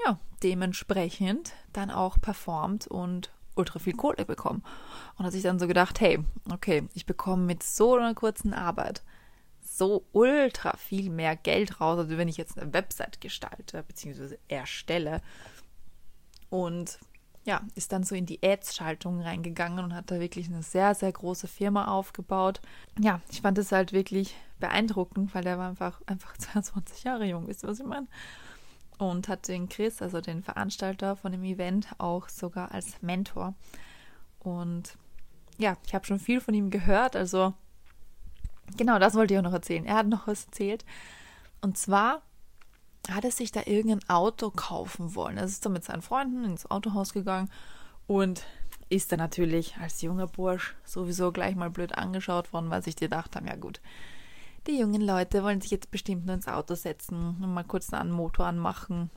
ja, 0.06 0.20
dementsprechend 0.44 1.54
dann 1.74 1.92
auch 1.92 2.20
performt 2.20 2.88
und 2.88 3.32
ultra 3.56 3.80
viel 3.80 3.96
Kohle 3.96 4.26
bekommen. 4.26 4.64
Und 5.18 5.26
hat 5.26 5.34
sich 5.34 5.44
dann 5.44 5.60
so 5.60 5.68
gedacht, 5.68 6.00
hey, 6.00 6.20
okay, 6.52 6.88
ich 6.94 7.06
bekomme 7.06 7.44
mit 7.44 7.64
so 7.64 7.96
einer 7.96 8.14
kurzen 8.14 8.54
Arbeit 8.54 9.04
so 9.62 10.06
ultra 10.12 10.76
viel 10.78 11.10
mehr 11.10 11.36
Geld 11.36 11.80
raus, 11.80 12.00
also 12.00 12.18
wenn 12.18 12.28
ich 12.28 12.38
jetzt 12.38 12.58
eine 12.58 12.74
Website 12.74 13.22
gestalte 13.22 13.84
bzw. 13.84 14.38
erstelle. 14.48 15.22
Und 16.50 17.00
ja, 17.44 17.62
ist 17.76 17.94
dann 17.94 18.04
so 18.04 18.14
in 18.14 18.26
die 18.26 18.44
Ads-Schaltung 18.44 19.22
reingegangen 19.22 19.84
und 19.84 19.96
hat 19.96 20.12
da 20.12 20.20
wirklich 20.20 20.48
eine 20.48 20.64
sehr, 20.64 20.94
sehr 20.96 21.12
große 21.12 21.48
Firma 21.48 21.88
aufgebaut. 21.88 22.60
Ja, 23.00 23.22
ich 23.32 23.42
fand 23.42 23.58
es 23.58 23.72
halt 23.72 23.94
wirklich 23.94 24.36
beeindruckend, 24.60 25.34
weil 25.34 25.44
der 25.44 25.58
war 25.58 25.70
einfach, 25.70 26.02
einfach 26.08 26.36
22 26.38 27.04
Jahre 27.04 27.26
jung, 27.26 27.48
wisst 27.48 27.64
ihr, 27.64 27.70
was 27.70 27.80
ich 27.80 27.86
meine? 27.86 28.08
Und 28.98 29.28
hat 29.28 29.48
den 29.48 29.70
Chris, 29.70 30.02
also 30.02 30.22
den 30.22 30.44
Veranstalter 30.44 31.16
von 31.16 31.32
dem 31.32 31.44
Event, 31.44 31.88
auch 31.98 32.30
sogar 32.30 32.72
als 32.72 33.02
Mentor. 33.02 33.54
Und 34.40 34.98
ja, 35.58 35.78
ich 35.86 35.94
habe 35.94 36.06
schon 36.06 36.20
viel 36.20 36.42
von 36.42 36.54
ihm 36.54 36.70
gehört. 36.70 37.16
Also 37.16 37.54
genau, 38.76 39.00
das 39.00 39.16
wollte 39.16 39.34
ich 39.34 39.40
auch 39.40 39.44
noch 39.44 39.54
erzählen. 39.54 39.86
Er 39.86 39.96
hat 39.96 40.08
noch 40.08 40.28
was 40.28 40.46
erzählt. 40.46 40.86
Und 41.62 41.78
zwar 41.78 42.22
hat 43.10 43.24
er 43.24 43.32
sich 43.32 43.52
da 43.52 43.62
irgendein 43.66 44.08
Auto 44.10 44.52
kaufen 44.52 45.16
wollen. 45.16 45.38
Er 45.38 45.46
ist 45.46 45.66
dann 45.66 45.74
mit 45.74 45.84
seinen 45.84 46.02
Freunden 46.02 46.44
ins 46.44 46.70
Autohaus 46.70 47.14
gegangen 47.14 47.50
und 48.06 48.46
ist 48.90 49.12
dann 49.12 49.20
natürlich 49.20 49.78
als 49.78 50.02
junger 50.02 50.28
Bursch 50.28 50.76
sowieso 50.84 51.32
gleich 51.32 51.56
mal 51.56 51.70
blöd 51.70 51.98
angeschaut 51.98 52.54
worden, 52.54 52.70
weil 52.70 52.84
sich 52.84 52.96
die 52.96 53.06
gedacht 53.06 53.36
haben, 53.36 53.48
ja 53.48 53.56
gut, 53.56 53.82
die 54.68 54.80
jungen 54.80 55.02
Leute 55.02 55.44
wollen 55.44 55.62
sich 55.62 55.72
jetzt 55.72 55.92
bestimmt 55.92 56.26
nur 56.26 56.36
ins 56.36 56.48
Auto 56.48 56.76
setzen 56.76 57.38
und 57.42 57.54
mal 57.54 57.64
kurz 57.64 57.92
einen 57.94 58.12
Motor 58.12 58.48
anmachen. 58.48 59.10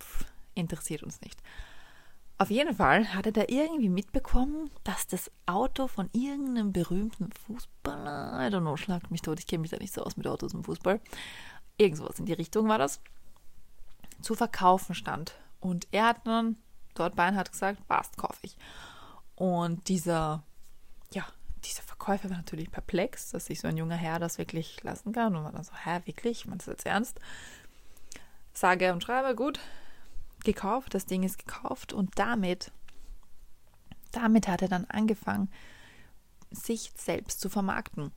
Pff, 0.00 0.24
interessiert 0.54 1.02
uns 1.02 1.20
nicht. 1.20 1.42
Auf 2.38 2.50
jeden 2.50 2.74
Fall 2.74 3.14
hat 3.14 3.24
er 3.24 3.32
da 3.32 3.44
irgendwie 3.48 3.88
mitbekommen, 3.88 4.70
dass 4.84 5.06
das 5.06 5.30
Auto 5.46 5.86
von 5.86 6.10
irgendeinem 6.12 6.70
berühmten 6.70 7.30
Fußballer, 7.46 8.46
I 8.46 8.52
don't 8.52 8.60
know, 8.60 8.76
schlagt 8.76 9.10
mich 9.10 9.22
tot, 9.22 9.38
ich 9.38 9.46
kenne 9.46 9.62
mich 9.62 9.70
da 9.70 9.78
nicht 9.78 9.94
so 9.94 10.02
aus 10.02 10.18
mit 10.18 10.26
Autos 10.26 10.52
und 10.52 10.64
Fußball, 10.64 11.00
irgendwas 11.78 12.18
in 12.18 12.26
die 12.26 12.34
Richtung 12.34 12.68
war 12.68 12.76
das, 12.76 13.00
zu 14.20 14.34
verkaufen 14.34 14.94
stand. 14.94 15.34
Und 15.60 15.86
er 15.92 16.08
hat 16.08 16.26
dann 16.26 16.56
dort 16.94 17.16
bei 17.16 17.32
hat 17.32 17.52
gesagt, 17.52 17.86
passt, 17.88 18.18
kaufe 18.18 18.40
ich. 18.42 18.56
Und 19.34 19.88
dieser, 19.88 20.42
ja, 21.12 21.24
dieser 21.68 21.82
Verkäufer 21.82 22.30
war 22.30 22.36
natürlich 22.36 22.70
perplex, 22.70 23.30
dass 23.30 23.46
sich 23.46 23.60
so 23.60 23.68
ein 23.68 23.76
junger 23.76 23.96
Herr 23.96 24.18
das 24.18 24.38
wirklich 24.38 24.82
lassen 24.82 25.12
kann. 25.12 25.36
Und 25.36 25.44
war 25.44 25.52
dann 25.52 25.64
so, 25.64 25.72
hä, 25.74 26.00
wirklich? 26.04 26.46
Meinst 26.46 26.66
du 26.66 26.70
das 26.70 26.78
jetzt 26.78 26.86
ernst? 26.86 27.20
Sage 28.52 28.92
und 28.92 29.02
schreibe, 29.02 29.36
gut, 29.36 29.60
gekauft, 30.44 30.94
das 30.94 31.06
Ding 31.06 31.22
ist 31.22 31.38
gekauft 31.38 31.92
und 31.92 32.18
damit, 32.18 32.72
damit 34.12 34.48
hat 34.48 34.62
er 34.62 34.68
dann 34.68 34.86
angefangen, 34.86 35.50
sich 36.50 36.92
selbst 36.96 37.40
zu 37.40 37.48
vermarkten. 37.48 38.12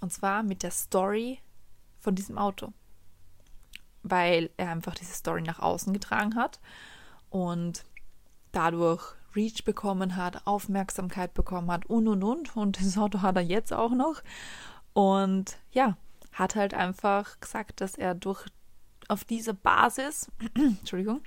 Und 0.00 0.12
zwar 0.12 0.42
mit 0.42 0.62
der 0.62 0.70
Story 0.70 1.40
von 1.98 2.14
diesem 2.14 2.38
Auto. 2.38 2.72
Weil 4.02 4.50
er 4.56 4.70
einfach 4.70 4.94
diese 4.94 5.12
Story 5.12 5.42
nach 5.42 5.58
außen 5.58 5.92
getragen 5.92 6.36
hat 6.36 6.60
und 7.28 7.84
dadurch 8.52 9.14
Reach 9.34 9.64
bekommen 9.64 10.16
hat, 10.16 10.46
Aufmerksamkeit 10.46 11.34
bekommen 11.34 11.70
hat 11.70 11.86
und 11.86 12.08
und 12.08 12.22
und. 12.22 12.56
Und 12.56 12.80
das 12.80 12.98
Auto 12.98 13.22
hat 13.22 13.36
er 13.36 13.42
jetzt 13.42 13.72
auch 13.72 13.92
noch. 13.92 14.22
Und 14.92 15.58
ja, 15.72 15.96
hat 16.32 16.56
halt 16.56 16.74
einfach 16.74 17.40
gesagt, 17.40 17.80
dass 17.80 17.94
er 17.94 18.14
durch 18.14 18.46
auf 19.08 19.24
dieser 19.24 19.54
Basis, 19.54 20.30
Entschuldigung, 20.54 21.20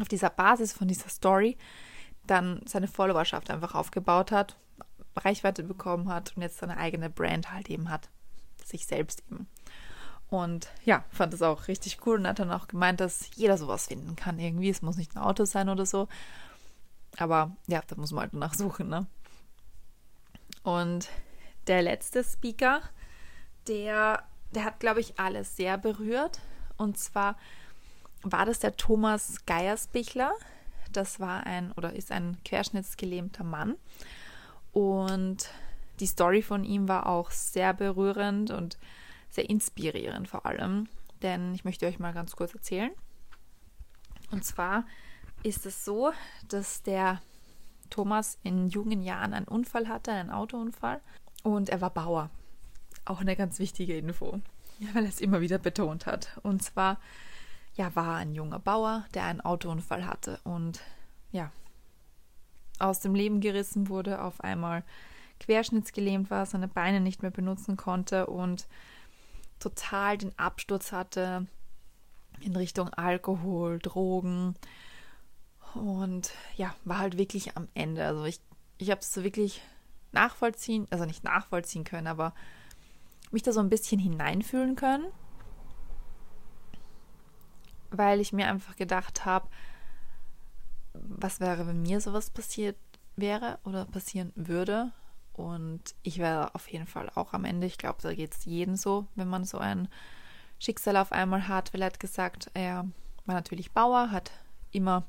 auf 0.00 0.08
dieser 0.08 0.30
Basis 0.30 0.72
von 0.72 0.88
dieser 0.88 1.08
Story 1.08 1.56
dann 2.26 2.60
seine 2.66 2.88
Followerschaft 2.88 3.50
einfach 3.50 3.74
aufgebaut 3.74 4.32
hat, 4.32 4.56
Reichweite 5.16 5.62
bekommen 5.62 6.08
hat 6.08 6.36
und 6.36 6.42
jetzt 6.42 6.58
seine 6.58 6.76
eigene 6.76 7.08
Brand 7.08 7.52
halt 7.52 7.70
eben 7.70 7.90
hat. 7.90 8.10
Sich 8.64 8.86
selbst 8.86 9.22
eben. 9.30 9.46
Und 10.28 10.68
ja, 10.84 11.04
fand 11.10 11.32
es 11.34 11.42
auch 11.42 11.68
richtig 11.68 11.98
cool 12.04 12.18
und 12.18 12.26
hat 12.26 12.40
dann 12.40 12.50
auch 12.50 12.66
gemeint, 12.66 13.00
dass 13.00 13.30
jeder 13.36 13.56
sowas 13.56 13.86
finden 13.86 14.16
kann 14.16 14.38
irgendwie. 14.38 14.70
Es 14.70 14.82
muss 14.82 14.96
nicht 14.96 15.14
ein 15.14 15.22
Auto 15.22 15.44
sein 15.44 15.68
oder 15.68 15.86
so. 15.86 16.08
Aber 17.18 17.56
ja, 17.66 17.82
da 17.86 17.96
muss 17.96 18.12
man 18.12 18.22
halt 18.22 18.34
nachsuchen, 18.34 18.88
ne? 18.88 19.06
Und 20.62 21.08
der 21.66 21.82
letzte 21.82 22.24
Speaker, 22.24 22.82
der, 23.68 24.22
der 24.54 24.64
hat, 24.64 24.80
glaube 24.80 25.00
ich, 25.00 25.18
alles 25.18 25.56
sehr 25.56 25.78
berührt. 25.78 26.40
Und 26.76 26.98
zwar 26.98 27.36
war 28.22 28.46
das 28.46 28.58
der 28.58 28.76
Thomas 28.76 29.44
Geiersbichler. 29.46 30.32
Das 30.92 31.20
war 31.20 31.44
ein 31.44 31.72
oder 31.72 31.92
ist 31.92 32.12
ein 32.12 32.38
querschnittsgelähmter 32.44 33.44
Mann. 33.44 33.76
Und 34.72 35.48
die 36.00 36.06
Story 36.06 36.42
von 36.42 36.64
ihm 36.64 36.88
war 36.88 37.06
auch 37.06 37.30
sehr 37.30 37.72
berührend 37.72 38.50
und 38.50 38.78
sehr 39.30 39.48
inspirierend 39.48 40.28
vor 40.28 40.46
allem. 40.46 40.88
Denn 41.22 41.54
ich 41.54 41.64
möchte 41.64 41.86
euch 41.86 41.98
mal 41.98 42.12
ganz 42.12 42.36
kurz 42.36 42.54
erzählen. 42.54 42.90
Und 44.30 44.44
zwar 44.44 44.84
ist 45.46 45.64
es 45.64 45.84
so, 45.84 46.12
dass 46.48 46.82
der 46.82 47.22
Thomas 47.88 48.38
in 48.42 48.68
jungen 48.68 49.02
Jahren 49.02 49.32
einen 49.32 49.46
Unfall 49.46 49.88
hatte, 49.88 50.10
einen 50.10 50.30
Autounfall. 50.30 51.00
Und 51.44 51.68
er 51.68 51.80
war 51.80 51.90
Bauer. 51.90 52.30
Auch 53.04 53.20
eine 53.20 53.36
ganz 53.36 53.60
wichtige 53.60 53.96
Info, 53.96 54.40
weil 54.92 55.04
er 55.04 55.08
es 55.08 55.20
immer 55.20 55.40
wieder 55.40 55.58
betont 55.58 56.06
hat. 56.06 56.40
Und 56.42 56.62
zwar 56.62 56.98
ja, 57.74 57.94
war 57.94 58.16
ein 58.16 58.34
junger 58.34 58.58
Bauer, 58.58 59.04
der 59.14 59.24
einen 59.24 59.40
Autounfall 59.40 60.06
hatte 60.06 60.40
und 60.44 60.80
ja, 61.30 61.52
aus 62.78 63.00
dem 63.00 63.14
Leben 63.14 63.40
gerissen 63.40 63.88
wurde, 63.88 64.22
auf 64.22 64.40
einmal 64.40 64.82
querschnittsgelähmt 65.40 66.30
war, 66.30 66.46
seine 66.46 66.68
Beine 66.68 67.00
nicht 67.00 67.22
mehr 67.22 67.30
benutzen 67.30 67.76
konnte 67.76 68.26
und 68.26 68.66
total 69.60 70.16
den 70.16 70.36
Absturz 70.38 70.90
hatte 70.92 71.46
in 72.40 72.56
Richtung 72.56 72.88
Alkohol, 72.90 73.78
Drogen 73.78 74.56
und 75.78 76.32
ja, 76.56 76.74
war 76.84 76.98
halt 76.98 77.18
wirklich 77.18 77.56
am 77.56 77.68
Ende. 77.74 78.04
Also 78.04 78.24
ich, 78.24 78.40
ich 78.78 78.90
habe 78.90 79.00
es 79.00 79.12
so 79.12 79.24
wirklich 79.24 79.62
nachvollziehen, 80.12 80.86
also 80.90 81.04
nicht 81.04 81.24
nachvollziehen 81.24 81.84
können, 81.84 82.06
aber 82.06 82.34
mich 83.30 83.42
da 83.42 83.52
so 83.52 83.60
ein 83.60 83.68
bisschen 83.68 84.00
hineinfühlen 84.00 84.76
können 84.76 85.06
weil 87.90 88.20
ich 88.20 88.32
mir 88.32 88.48
einfach 88.48 88.76
gedacht 88.76 89.24
habe, 89.24 89.48
was 90.92 91.40
wäre, 91.40 91.66
wenn 91.66 91.82
mir 91.82 92.00
sowas 92.00 92.30
passiert 92.30 92.76
wäre 93.16 93.58
oder 93.64 93.84
passieren 93.84 94.32
würde. 94.34 94.92
Und 95.32 95.94
ich 96.02 96.18
wäre 96.18 96.54
auf 96.54 96.68
jeden 96.68 96.86
Fall 96.86 97.10
auch 97.14 97.34
am 97.34 97.44
Ende. 97.44 97.66
Ich 97.66 97.78
glaube, 97.78 98.00
da 98.02 98.14
geht 98.14 98.32
es 98.34 98.44
jedem 98.44 98.76
so, 98.76 99.06
wenn 99.14 99.28
man 99.28 99.44
so 99.44 99.58
ein 99.58 99.88
Schicksal 100.58 100.96
auf 100.96 101.12
einmal 101.12 101.48
hat. 101.48 101.74
Weil 101.74 101.82
er 101.82 101.88
hat 101.88 102.00
gesagt, 102.00 102.50
er 102.54 102.88
war 103.26 103.34
natürlich 103.34 103.72
Bauer, 103.72 104.10
hat 104.10 104.30
immer 104.72 105.04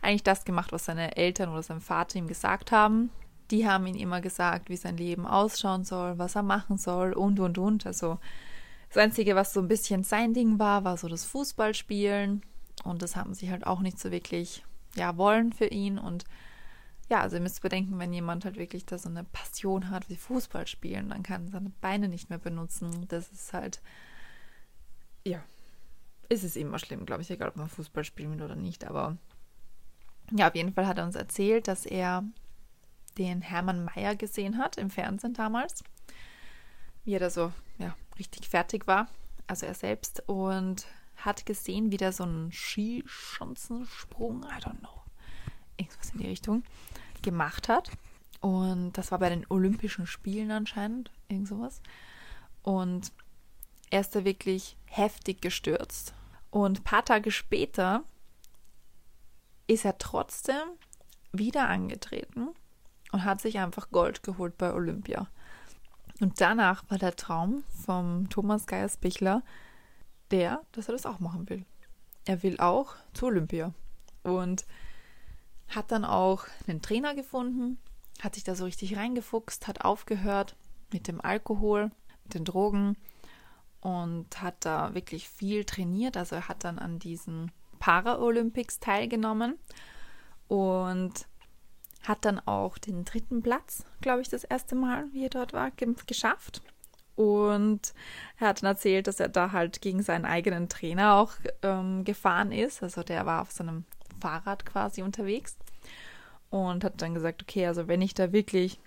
eigentlich 0.00 0.22
das 0.22 0.44
gemacht, 0.44 0.72
was 0.72 0.84
seine 0.84 1.16
Eltern 1.16 1.50
oder 1.50 1.62
sein 1.62 1.80
Vater 1.80 2.18
ihm 2.18 2.28
gesagt 2.28 2.72
haben. 2.72 3.10
Die 3.50 3.66
haben 3.66 3.86
ihm 3.86 3.96
immer 3.96 4.20
gesagt, 4.20 4.68
wie 4.68 4.76
sein 4.76 4.96
Leben 4.96 5.26
ausschauen 5.26 5.84
soll, 5.84 6.18
was 6.18 6.36
er 6.36 6.42
machen 6.42 6.78
soll 6.78 7.12
und, 7.12 7.40
und, 7.40 7.58
und. 7.58 7.86
Also 7.86 8.18
das 8.88 8.98
Einzige, 8.98 9.34
was 9.34 9.52
so 9.52 9.60
ein 9.60 9.68
bisschen 9.68 10.04
sein 10.04 10.34
Ding 10.34 10.58
war, 10.58 10.84
war 10.84 10.96
so 10.96 11.08
das 11.08 11.24
Fußballspielen. 11.24 12.42
Und 12.84 13.02
das 13.02 13.16
haben 13.16 13.34
sie 13.34 13.50
halt 13.50 13.66
auch 13.66 13.80
nicht 13.80 13.98
so 13.98 14.10
wirklich, 14.10 14.64
ja, 14.94 15.16
wollen 15.16 15.52
für 15.52 15.66
ihn. 15.66 15.98
Und 15.98 16.24
ja, 17.08 17.20
also 17.20 17.36
ihr 17.36 17.42
müsst 17.42 17.62
bedenken, 17.62 17.98
wenn 17.98 18.12
jemand 18.12 18.44
halt 18.44 18.56
wirklich 18.56 18.86
da 18.86 18.98
so 18.98 19.08
eine 19.08 19.24
Passion 19.24 19.90
hat 19.90 20.08
wie 20.08 20.16
Fußball 20.16 20.66
spielen, 20.66 21.08
dann 21.08 21.22
kann 21.22 21.48
seine 21.48 21.70
Beine 21.80 22.08
nicht 22.08 22.30
mehr 22.30 22.38
benutzen. 22.38 23.06
Das 23.08 23.30
ist 23.30 23.52
halt, 23.52 23.80
ja, 25.24 25.42
ist 26.28 26.44
es 26.44 26.56
immer 26.56 26.78
schlimm, 26.78 27.06
glaube 27.06 27.22
ich, 27.22 27.30
egal 27.30 27.48
ob 27.48 27.56
man 27.56 27.68
Fußball 27.68 28.04
spielen 28.04 28.38
will 28.38 28.42
oder 28.42 28.56
nicht. 28.56 28.86
Aber 28.86 29.16
ja, 30.30 30.48
auf 30.48 30.54
jeden 30.54 30.72
Fall 30.72 30.86
hat 30.86 30.98
er 30.98 31.04
uns 31.04 31.14
erzählt, 31.14 31.68
dass 31.68 31.86
er 31.86 32.24
den 33.16 33.42
Hermann 33.42 33.84
Mayer 33.84 34.14
gesehen 34.14 34.58
hat 34.58 34.76
im 34.76 34.90
Fernsehen 34.90 35.34
damals. 35.34 35.82
Wie 37.04 37.14
er 37.14 37.20
da 37.20 37.30
so, 37.30 37.52
ja, 37.78 37.96
richtig 38.18 38.48
fertig 38.48 38.86
war, 38.86 39.08
also 39.46 39.66
er 39.66 39.74
selbst, 39.74 40.22
und 40.28 40.86
hat 41.16 41.46
gesehen, 41.46 41.90
wie 41.90 41.96
der 41.96 42.12
so 42.12 42.24
einen 42.24 42.52
Skischanzensprung, 42.52 44.44
I 44.44 44.62
don't 44.62 44.78
know, 44.78 45.02
irgendwas 45.76 46.10
in 46.10 46.20
die 46.20 46.28
Richtung, 46.28 46.62
gemacht 47.22 47.68
hat. 47.68 47.90
Und 48.40 48.92
das 48.92 49.10
war 49.10 49.18
bei 49.18 49.30
den 49.30 49.46
Olympischen 49.48 50.06
Spielen 50.06 50.50
anscheinend, 50.52 51.10
irgend 51.28 51.48
sowas. 51.48 51.80
Und 52.62 53.12
er 53.90 54.00
ist 54.00 54.14
da 54.14 54.24
wirklich 54.24 54.76
heftig 54.84 55.40
gestürzt. 55.40 56.14
Und 56.50 56.80
ein 56.80 56.84
paar 56.84 57.04
Tage 57.04 57.32
später 57.32 58.04
ist 59.68 59.84
er 59.84 59.98
trotzdem 59.98 60.56
wieder 61.32 61.68
angetreten 61.68 62.48
und 63.12 63.24
hat 63.24 63.40
sich 63.40 63.58
einfach 63.58 63.90
Gold 63.90 64.24
geholt 64.24 64.58
bei 64.58 64.72
Olympia. 64.72 65.28
Und 66.20 66.40
danach 66.40 66.82
war 66.90 66.98
der 66.98 67.14
Traum 67.14 67.62
vom 67.84 68.28
Thomas 68.28 68.66
Geiersbichler 68.66 69.42
der, 70.30 70.62
dass 70.72 70.88
er 70.88 70.92
das 70.92 71.06
auch 71.06 71.20
machen 71.20 71.48
will. 71.48 71.64
Er 72.24 72.42
will 72.42 72.58
auch 72.60 72.96
zu 73.14 73.26
Olympia. 73.26 73.72
Und 74.22 74.66
hat 75.68 75.90
dann 75.92 76.04
auch 76.04 76.46
einen 76.66 76.82
Trainer 76.82 77.14
gefunden, 77.14 77.78
hat 78.22 78.34
sich 78.34 78.44
da 78.44 78.54
so 78.54 78.64
richtig 78.64 78.96
reingefuchst, 78.96 79.68
hat 79.68 79.84
aufgehört 79.84 80.56
mit 80.92 81.08
dem 81.08 81.20
Alkohol, 81.20 81.90
mit 82.24 82.34
den 82.34 82.44
Drogen 82.44 82.96
und 83.80 84.42
hat 84.42 84.64
da 84.64 84.94
wirklich 84.94 85.28
viel 85.28 85.64
trainiert. 85.64 86.16
Also 86.16 86.36
er 86.36 86.48
hat 86.48 86.64
dann 86.64 86.78
an 86.78 86.98
diesen 86.98 87.52
Paralympics 87.78 88.80
teilgenommen 88.80 89.58
und 90.48 91.26
hat 92.02 92.24
dann 92.24 92.40
auch 92.40 92.78
den 92.78 93.04
dritten 93.04 93.42
Platz, 93.42 93.84
glaube 94.00 94.22
ich, 94.22 94.28
das 94.28 94.44
erste 94.44 94.74
Mal, 94.74 95.06
wie 95.12 95.24
er 95.24 95.30
dort 95.30 95.52
war, 95.52 95.70
ge 95.72 95.94
geschafft. 96.06 96.62
Und 97.16 97.94
er 98.38 98.48
hat 98.48 98.62
dann 98.62 98.68
erzählt, 98.68 99.08
dass 99.08 99.18
er 99.18 99.28
da 99.28 99.50
halt 99.50 99.80
gegen 99.80 100.02
seinen 100.02 100.24
eigenen 100.24 100.68
Trainer 100.68 101.16
auch 101.16 101.32
ähm, 101.62 102.04
gefahren 102.04 102.52
ist. 102.52 102.82
Also 102.82 103.02
der 103.02 103.26
war 103.26 103.42
auf 103.42 103.50
seinem 103.50 103.84
Fahrrad 104.20 104.64
quasi 104.64 105.02
unterwegs 105.02 105.56
und 106.50 106.84
hat 106.84 107.02
dann 107.02 107.14
gesagt, 107.14 107.42
okay, 107.42 107.66
also 107.66 107.88
wenn 107.88 108.02
ich 108.02 108.14
da 108.14 108.32
wirklich 108.32 108.80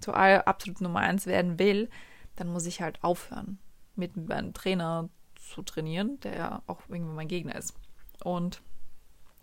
so 0.00 0.12
absolut 0.12 0.80
Nummer 0.80 1.00
eins 1.00 1.26
werden 1.26 1.58
will, 1.58 1.88
dann 2.36 2.48
muss 2.48 2.66
ich 2.66 2.80
halt 2.80 3.02
aufhören, 3.02 3.58
mit 3.96 4.16
meinem 4.16 4.52
Trainer 4.52 5.08
zu 5.34 5.62
trainieren, 5.62 6.20
der 6.20 6.36
ja 6.36 6.62
auch 6.66 6.80
irgendwo 6.88 7.14
mein 7.14 7.28
Gegner 7.28 7.56
ist. 7.56 7.74
Und 8.24 8.60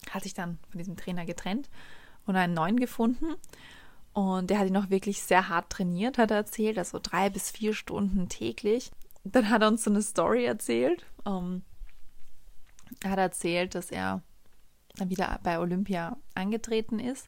hat 0.09 0.23
sich 0.23 0.33
dann 0.33 0.59
von 0.69 0.77
diesem 0.77 0.97
Trainer 0.97 1.25
getrennt 1.25 1.69
und 2.25 2.35
einen 2.35 2.53
neuen 2.53 2.79
gefunden. 2.79 3.35
Und 4.13 4.49
der 4.49 4.59
hat 4.59 4.67
ihn 4.67 4.73
noch 4.73 4.89
wirklich 4.89 5.21
sehr 5.21 5.49
hart 5.49 5.69
trainiert, 5.69 6.17
hat 6.17 6.31
er 6.31 6.37
erzählt, 6.37 6.77
also 6.77 6.99
drei 7.01 7.29
bis 7.29 7.51
vier 7.51 7.73
Stunden 7.73 8.29
täglich. 8.29 8.91
Dann 9.23 9.49
hat 9.49 9.61
er 9.61 9.67
uns 9.67 9.83
so 9.83 9.89
eine 9.89 10.01
Story 10.01 10.45
erzählt. 10.45 11.05
Ähm, 11.25 11.63
er 13.03 13.11
hat 13.11 13.19
erzählt, 13.19 13.75
dass 13.75 13.91
er 13.91 14.21
dann 14.95 15.09
wieder 15.09 15.39
bei 15.43 15.59
Olympia 15.59 16.17
angetreten 16.33 16.99
ist 16.99 17.27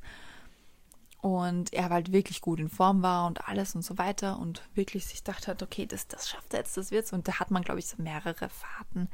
und 1.21 1.73
er 1.73 1.89
halt 1.89 2.11
wirklich 2.11 2.41
gut 2.41 2.59
in 2.59 2.69
Form 2.69 3.01
war 3.01 3.27
und 3.27 3.47
alles 3.47 3.75
und 3.75 3.81
so 3.81 3.97
weiter 3.97 4.39
und 4.39 4.61
wirklich 4.75 5.05
sich 5.05 5.23
gedacht 5.23 5.47
hat, 5.47 5.61
okay, 5.63 5.85
das, 5.85 6.07
das 6.07 6.29
schafft 6.29 6.53
er 6.53 6.59
jetzt, 6.59 6.77
das 6.77 6.91
wird's. 6.91 7.11
Und 7.11 7.27
da 7.27 7.39
hat 7.39 7.51
man, 7.51 7.63
glaube 7.63 7.79
ich, 7.79 7.87
so 7.87 8.01
mehrere 8.01 8.49
Fahrten. 8.49 9.09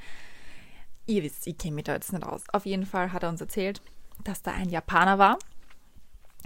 Ihr 1.06 1.24
wisst, 1.24 1.46
ich 1.48 1.58
kenne 1.58 1.76
mich 1.76 1.86
da 1.86 1.94
jetzt 1.94 2.14
nicht 2.14 2.26
aus. 2.26 2.44
Auf 2.52 2.66
jeden 2.66 2.86
Fall 2.86 3.12
hat 3.12 3.24
er 3.24 3.30
uns 3.30 3.42
erzählt, 3.42 3.82
dass 4.24 4.42
da 4.42 4.52
ein 4.52 4.70
Japaner 4.70 5.18
war, 5.18 5.38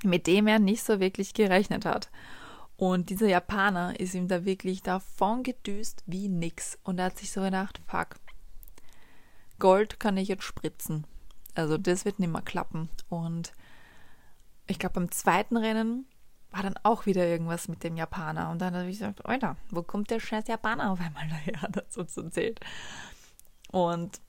mit 0.03 0.27
dem 0.27 0.47
er 0.47 0.59
nicht 0.59 0.83
so 0.83 0.99
wirklich 0.99 1.33
gerechnet 1.33 1.85
hat. 1.85 2.09
Und 2.75 3.09
dieser 3.09 3.27
Japaner 3.27 3.99
ist 3.99 4.13
ihm 4.13 4.27
da 4.27 4.45
wirklich 4.45 4.83
davon 4.83 5.43
gedüst 5.43 6.03
wie 6.05 6.27
nix. 6.27 6.77
Und 6.83 6.99
er 6.99 7.05
hat 7.05 7.17
sich 7.17 7.31
so 7.31 7.41
gedacht, 7.41 7.81
fuck, 7.87 8.15
Gold 9.59 9.99
kann 9.99 10.17
ich 10.17 10.27
jetzt 10.27 10.43
spritzen. 10.43 11.05
Also 11.55 11.77
das 11.77 12.05
wird 12.05 12.19
nicht 12.19 12.31
mehr 12.31 12.43
klappen. 12.43 12.89
Und 13.09 13.53
ich 14.67 14.77
glaube, 14.77 14.93
beim 14.93 15.11
zweiten 15.11 15.57
Rennen 15.57 16.05
war 16.51 16.61
dann 16.61 16.75
auch 16.83 17.05
wieder 17.05 17.25
irgendwas 17.25 17.67
mit 17.67 17.83
dem 17.83 17.97
Japaner. 17.97 18.51
Und 18.51 18.59
dann 18.61 18.75
habe 18.75 18.85
ich 18.87 18.99
gesagt, 18.99 19.25
Alter, 19.25 19.57
wo 19.71 19.81
kommt 19.81 20.11
der 20.11 20.19
scheiß 20.19 20.47
Japaner 20.47 20.91
auf 20.91 20.99
einmal 21.01 21.27
daher? 21.27 21.61
Hat 21.61 21.97
uns 21.97 22.17
erzählt. 22.17 22.59
Und 23.71 24.21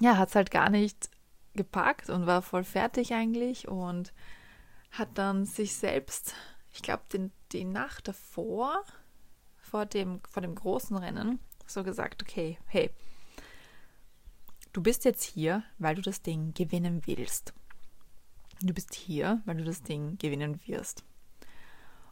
ja, 0.00 0.16
hat 0.16 0.30
es 0.30 0.34
halt 0.34 0.50
gar 0.50 0.70
nicht 0.70 1.10
gepackt 1.54 2.10
und 2.10 2.26
war 2.26 2.42
voll 2.42 2.64
fertig 2.64 3.14
eigentlich 3.14 3.68
und 3.68 4.12
hat 4.90 5.08
dann 5.14 5.44
sich 5.46 5.74
selbst, 5.74 6.34
ich 6.72 6.82
glaube, 6.82 7.02
die 7.52 7.64
Nacht 7.64 8.08
davor, 8.08 8.84
vor 9.56 9.86
dem, 9.86 10.20
vor 10.28 10.42
dem 10.42 10.54
großen 10.54 10.96
Rennen, 10.96 11.40
so 11.66 11.82
gesagt, 11.82 12.22
okay, 12.22 12.58
hey, 12.66 12.90
du 14.72 14.82
bist 14.82 15.04
jetzt 15.04 15.24
hier, 15.24 15.64
weil 15.78 15.94
du 15.94 16.02
das 16.02 16.22
Ding 16.22 16.54
gewinnen 16.54 17.02
willst. 17.06 17.52
Du 18.62 18.72
bist 18.72 18.94
hier, 18.94 19.42
weil 19.44 19.56
du 19.56 19.64
das 19.64 19.82
Ding 19.82 20.16
gewinnen 20.18 20.60
wirst. 20.66 21.04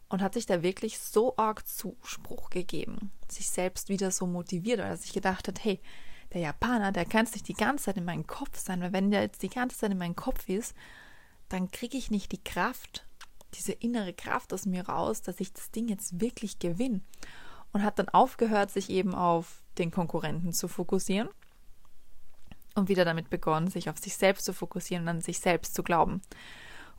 Und 0.08 0.20
hat 0.20 0.34
sich 0.34 0.46
da 0.46 0.62
wirklich 0.62 0.98
so 0.98 1.36
arg 1.36 1.66
Zuspruch 1.66 2.50
gegeben, 2.50 3.10
sich 3.28 3.48
selbst 3.48 3.88
wieder 3.88 4.10
so 4.10 4.26
motiviert, 4.26 4.78
weil 4.80 4.90
er 4.90 4.96
sich 4.96 5.12
gedacht 5.12 5.48
hat, 5.48 5.64
hey, 5.64 5.80
der 6.34 6.42
Japaner, 6.42 6.92
der 6.92 7.04
kann 7.06 7.24
es 7.24 7.32
nicht 7.32 7.48
die 7.48 7.54
ganze 7.54 7.86
Zeit 7.86 7.96
in 7.96 8.04
meinem 8.04 8.26
Kopf 8.26 8.58
sein, 8.58 8.80
weil 8.80 8.92
wenn 8.92 9.10
der 9.10 9.22
jetzt 9.22 9.42
die 9.42 9.48
ganze 9.48 9.78
Zeit 9.78 9.92
in 9.92 9.98
meinem 9.98 10.16
Kopf 10.16 10.48
ist, 10.48 10.74
dann 11.48 11.70
kriege 11.70 11.96
ich 11.96 12.10
nicht 12.10 12.32
die 12.32 12.42
Kraft, 12.42 13.06
diese 13.54 13.72
innere 13.72 14.12
Kraft 14.12 14.52
aus 14.52 14.66
mir 14.66 14.88
raus, 14.88 15.22
dass 15.22 15.40
ich 15.40 15.52
das 15.52 15.70
Ding 15.70 15.88
jetzt 15.88 16.20
wirklich 16.20 16.58
gewinne. 16.58 17.00
Und 17.72 17.82
hat 17.82 17.98
dann 17.98 18.08
aufgehört, 18.08 18.70
sich 18.70 18.90
eben 18.90 19.14
auf 19.14 19.62
den 19.78 19.90
Konkurrenten 19.90 20.52
zu 20.52 20.68
fokussieren 20.68 21.28
und 22.74 22.88
wieder 22.88 23.04
damit 23.04 23.30
begonnen, 23.30 23.68
sich 23.68 23.90
auf 23.90 23.98
sich 23.98 24.16
selbst 24.16 24.44
zu 24.44 24.52
fokussieren 24.52 25.04
und 25.04 25.08
an 25.08 25.20
sich 25.20 25.40
selbst 25.40 25.74
zu 25.74 25.82
glauben. 25.82 26.22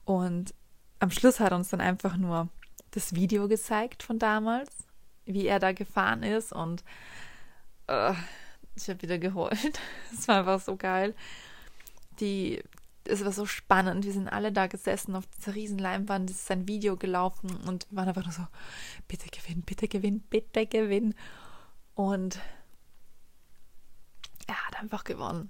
Und 0.03 0.53
am 0.99 1.11
Schluss 1.11 1.39
hat 1.39 1.53
uns 1.53 1.69
dann 1.69 1.81
einfach 1.81 2.17
nur 2.17 2.49
das 2.91 3.15
Video 3.15 3.47
gezeigt 3.47 4.03
von 4.03 4.19
damals, 4.19 4.69
wie 5.25 5.47
er 5.47 5.59
da 5.59 5.71
gefahren 5.71 6.23
ist 6.23 6.53
und 6.53 6.83
äh, 7.87 8.13
ich 8.75 8.89
habe 8.89 9.01
wieder 9.01 9.17
geheult. 9.17 9.79
Es 10.13 10.27
war 10.27 10.39
einfach 10.39 10.59
so 10.59 10.75
geil. 10.75 11.15
Die, 12.19 12.63
es 13.05 13.23
war 13.23 13.31
so 13.31 13.45
spannend. 13.45 14.05
Wir 14.05 14.13
sind 14.13 14.29
alle 14.29 14.51
da 14.51 14.67
gesessen 14.67 15.15
auf 15.15 15.25
dieser 15.27 15.55
riesen 15.55 15.77
Leinwand. 15.77 16.29
Es 16.29 16.43
ist 16.43 16.51
ein 16.51 16.67
Video 16.67 16.97
gelaufen 16.97 17.49
und 17.67 17.87
wir 17.89 17.97
waren 17.97 18.07
einfach 18.07 18.23
nur 18.23 18.33
so, 18.33 18.47
bitte 19.07 19.29
gewinn, 19.29 19.61
bitte 19.61 19.87
gewinn, 19.87 20.21
bitte 20.21 20.65
gewinn. 20.65 21.13
Und 21.95 22.39
er 24.47 24.67
hat 24.67 24.79
einfach 24.79 25.03
gewonnen 25.03 25.49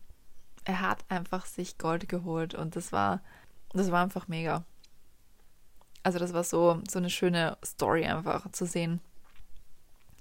er 0.65 0.81
hat 0.81 1.05
einfach 1.09 1.45
sich 1.45 1.77
Gold 1.77 2.09
geholt 2.09 2.55
und 2.55 2.75
das 2.75 2.91
war, 2.91 3.21
das 3.71 3.91
war 3.91 4.03
einfach 4.03 4.27
mega. 4.27 4.65
Also 6.03 6.19
das 6.19 6.33
war 6.33 6.43
so, 6.43 6.81
so 6.89 6.99
eine 6.99 7.09
schöne 7.09 7.57
Story 7.63 8.05
einfach 8.05 8.51
zu 8.51 8.65
sehen, 8.65 8.99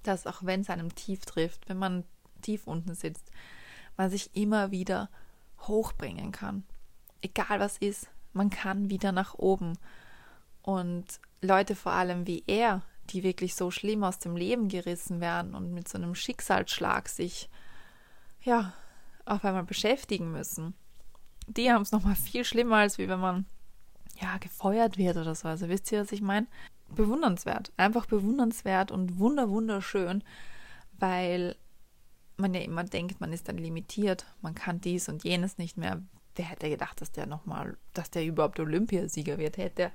dass 0.02 0.26
auch 0.26 0.44
wenn 0.44 0.60
es 0.60 0.70
einem 0.70 0.94
tief 0.94 1.24
trifft, 1.24 1.68
wenn 1.68 1.78
man 1.78 2.04
tief 2.44 2.66
unten 2.66 2.94
sitzt, 2.94 3.30
man 3.96 4.10
sich 4.10 4.34
immer 4.34 4.70
wieder 4.70 5.08
hochbringen 5.60 6.32
kann. 6.32 6.64
Egal 7.22 7.60
was 7.60 7.78
ist, 7.78 8.08
man 8.32 8.50
kann 8.50 8.90
wieder 8.90 9.12
nach 9.12 9.34
oben. 9.34 9.78
Und 10.62 11.20
Leute 11.40 11.74
vor 11.74 11.92
allem 11.92 12.26
wie 12.26 12.42
er, 12.46 12.82
die 13.10 13.22
wirklich 13.22 13.54
so 13.54 13.70
schlimm 13.70 14.02
aus 14.02 14.18
dem 14.18 14.36
Leben 14.36 14.68
gerissen 14.68 15.20
werden 15.20 15.54
und 15.54 15.72
mit 15.72 15.88
so 15.88 15.98
einem 15.98 16.14
Schicksalsschlag 16.14 17.08
sich 17.08 17.50
ja 18.42 18.72
auf 19.26 19.44
einmal 19.44 19.64
beschäftigen 19.64 20.32
müssen. 20.32 20.74
Die 21.46 21.70
haben 21.70 21.82
es 21.82 21.92
nochmal 21.92 22.14
viel 22.16 22.44
schlimmer, 22.44 22.76
als 22.76 22.98
wie 22.98 23.08
wenn 23.08 23.20
man 23.20 23.46
ja 24.20 24.38
gefeuert 24.38 24.96
wird 24.96 25.16
oder 25.16 25.34
so. 25.34 25.48
Also 25.48 25.68
wisst 25.68 25.90
ihr, 25.92 26.00
was 26.00 26.12
ich 26.12 26.22
meine? 26.22 26.46
Bewundernswert. 26.88 27.72
Einfach 27.76 28.06
bewundernswert 28.06 28.90
und 28.90 29.18
wunder 29.18 29.50
wunderschön, 29.50 30.22
weil 30.98 31.56
man 32.36 32.54
ja 32.54 32.60
immer 32.60 32.84
denkt, 32.84 33.20
man 33.20 33.32
ist 33.32 33.48
dann 33.48 33.58
limitiert, 33.58 34.26
man 34.42 34.54
kann 34.54 34.80
dies 34.80 35.08
und 35.08 35.24
jenes 35.24 35.58
nicht 35.58 35.76
mehr. 35.76 36.02
Wer 36.36 36.46
hätte 36.46 36.68
gedacht, 36.68 37.00
dass 37.00 37.12
der 37.12 37.26
nochmal, 37.26 37.76
dass 37.92 38.10
der 38.10 38.24
überhaupt 38.24 38.58
Olympiasieger 38.58 39.38
wird? 39.38 39.56
Hätte, 39.56 39.92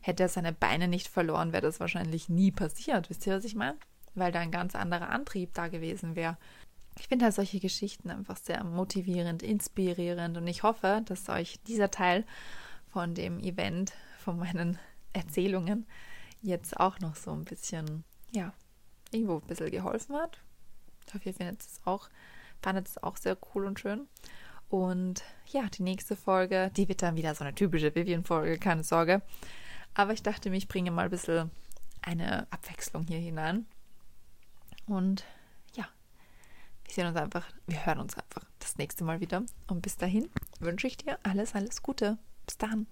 hätte 0.00 0.22
er 0.24 0.28
seine 0.28 0.52
Beine 0.52 0.86
nicht 0.86 1.08
verloren, 1.08 1.52
wäre 1.52 1.62
das 1.62 1.80
wahrscheinlich 1.80 2.28
nie 2.28 2.52
passiert. 2.52 3.10
Wisst 3.10 3.26
ihr, 3.26 3.36
was 3.36 3.44
ich 3.44 3.56
meine? 3.56 3.76
Weil 4.14 4.30
da 4.30 4.38
ein 4.40 4.52
ganz 4.52 4.76
anderer 4.76 5.08
Antrieb 5.10 5.52
da 5.54 5.66
gewesen 5.68 6.14
wäre. 6.14 6.36
Ich 6.98 7.08
finde 7.08 7.24
halt 7.24 7.34
solche 7.34 7.60
Geschichten 7.60 8.10
einfach 8.10 8.36
sehr 8.36 8.62
motivierend, 8.62 9.42
inspirierend 9.42 10.36
und 10.36 10.46
ich 10.46 10.62
hoffe, 10.62 11.02
dass 11.06 11.28
euch 11.28 11.60
dieser 11.66 11.90
Teil 11.90 12.24
von 12.92 13.14
dem 13.14 13.40
Event, 13.40 13.92
von 14.18 14.38
meinen 14.38 14.78
Erzählungen 15.12 15.86
jetzt 16.42 16.78
auch 16.78 17.00
noch 17.00 17.16
so 17.16 17.32
ein 17.32 17.44
bisschen, 17.44 18.04
ja, 18.32 18.52
irgendwo 19.10 19.36
ein 19.36 19.46
bisschen 19.46 19.70
geholfen 19.70 20.16
hat. 20.16 20.38
Ich 21.06 21.14
hoffe, 21.14 21.28
ihr 21.28 21.34
findet 21.34 21.60
es 21.60 21.80
auch, 21.84 22.08
fandet 22.62 22.88
es 22.88 23.02
auch 23.02 23.16
sehr 23.16 23.36
cool 23.54 23.66
und 23.66 23.80
schön. 23.80 24.08
Und 24.68 25.24
ja, 25.46 25.62
die 25.68 25.82
nächste 25.82 26.14
Folge, 26.14 26.70
die 26.76 26.88
wird 26.88 27.02
dann 27.02 27.16
wieder 27.16 27.34
so 27.34 27.44
eine 27.44 27.54
typische 27.54 27.94
Vivian-Folge, 27.94 28.58
keine 28.58 28.84
Sorge. 28.84 29.22
Aber 29.94 30.12
ich 30.12 30.22
dachte 30.22 30.50
mir, 30.50 30.56
ich 30.56 30.68
bringe 30.68 30.90
mal 30.90 31.04
ein 31.04 31.10
bisschen 31.10 31.50
eine 32.02 32.46
Abwechslung 32.52 33.06
hier 33.06 33.18
hinein. 33.18 33.66
Und 34.86 35.24
wir 36.90 36.94
sehen 36.94 37.06
uns 37.06 37.16
einfach, 37.16 37.46
wir 37.68 37.86
hören 37.86 38.00
uns 38.00 38.18
einfach 38.18 38.42
das 38.58 38.76
nächste 38.76 39.04
Mal 39.04 39.20
wieder. 39.20 39.44
Und 39.68 39.80
bis 39.80 39.96
dahin 39.96 40.28
wünsche 40.58 40.88
ich 40.88 40.96
dir 40.96 41.20
alles, 41.22 41.54
alles 41.54 41.84
Gute. 41.84 42.18
Bis 42.46 42.58
dann. 42.58 42.88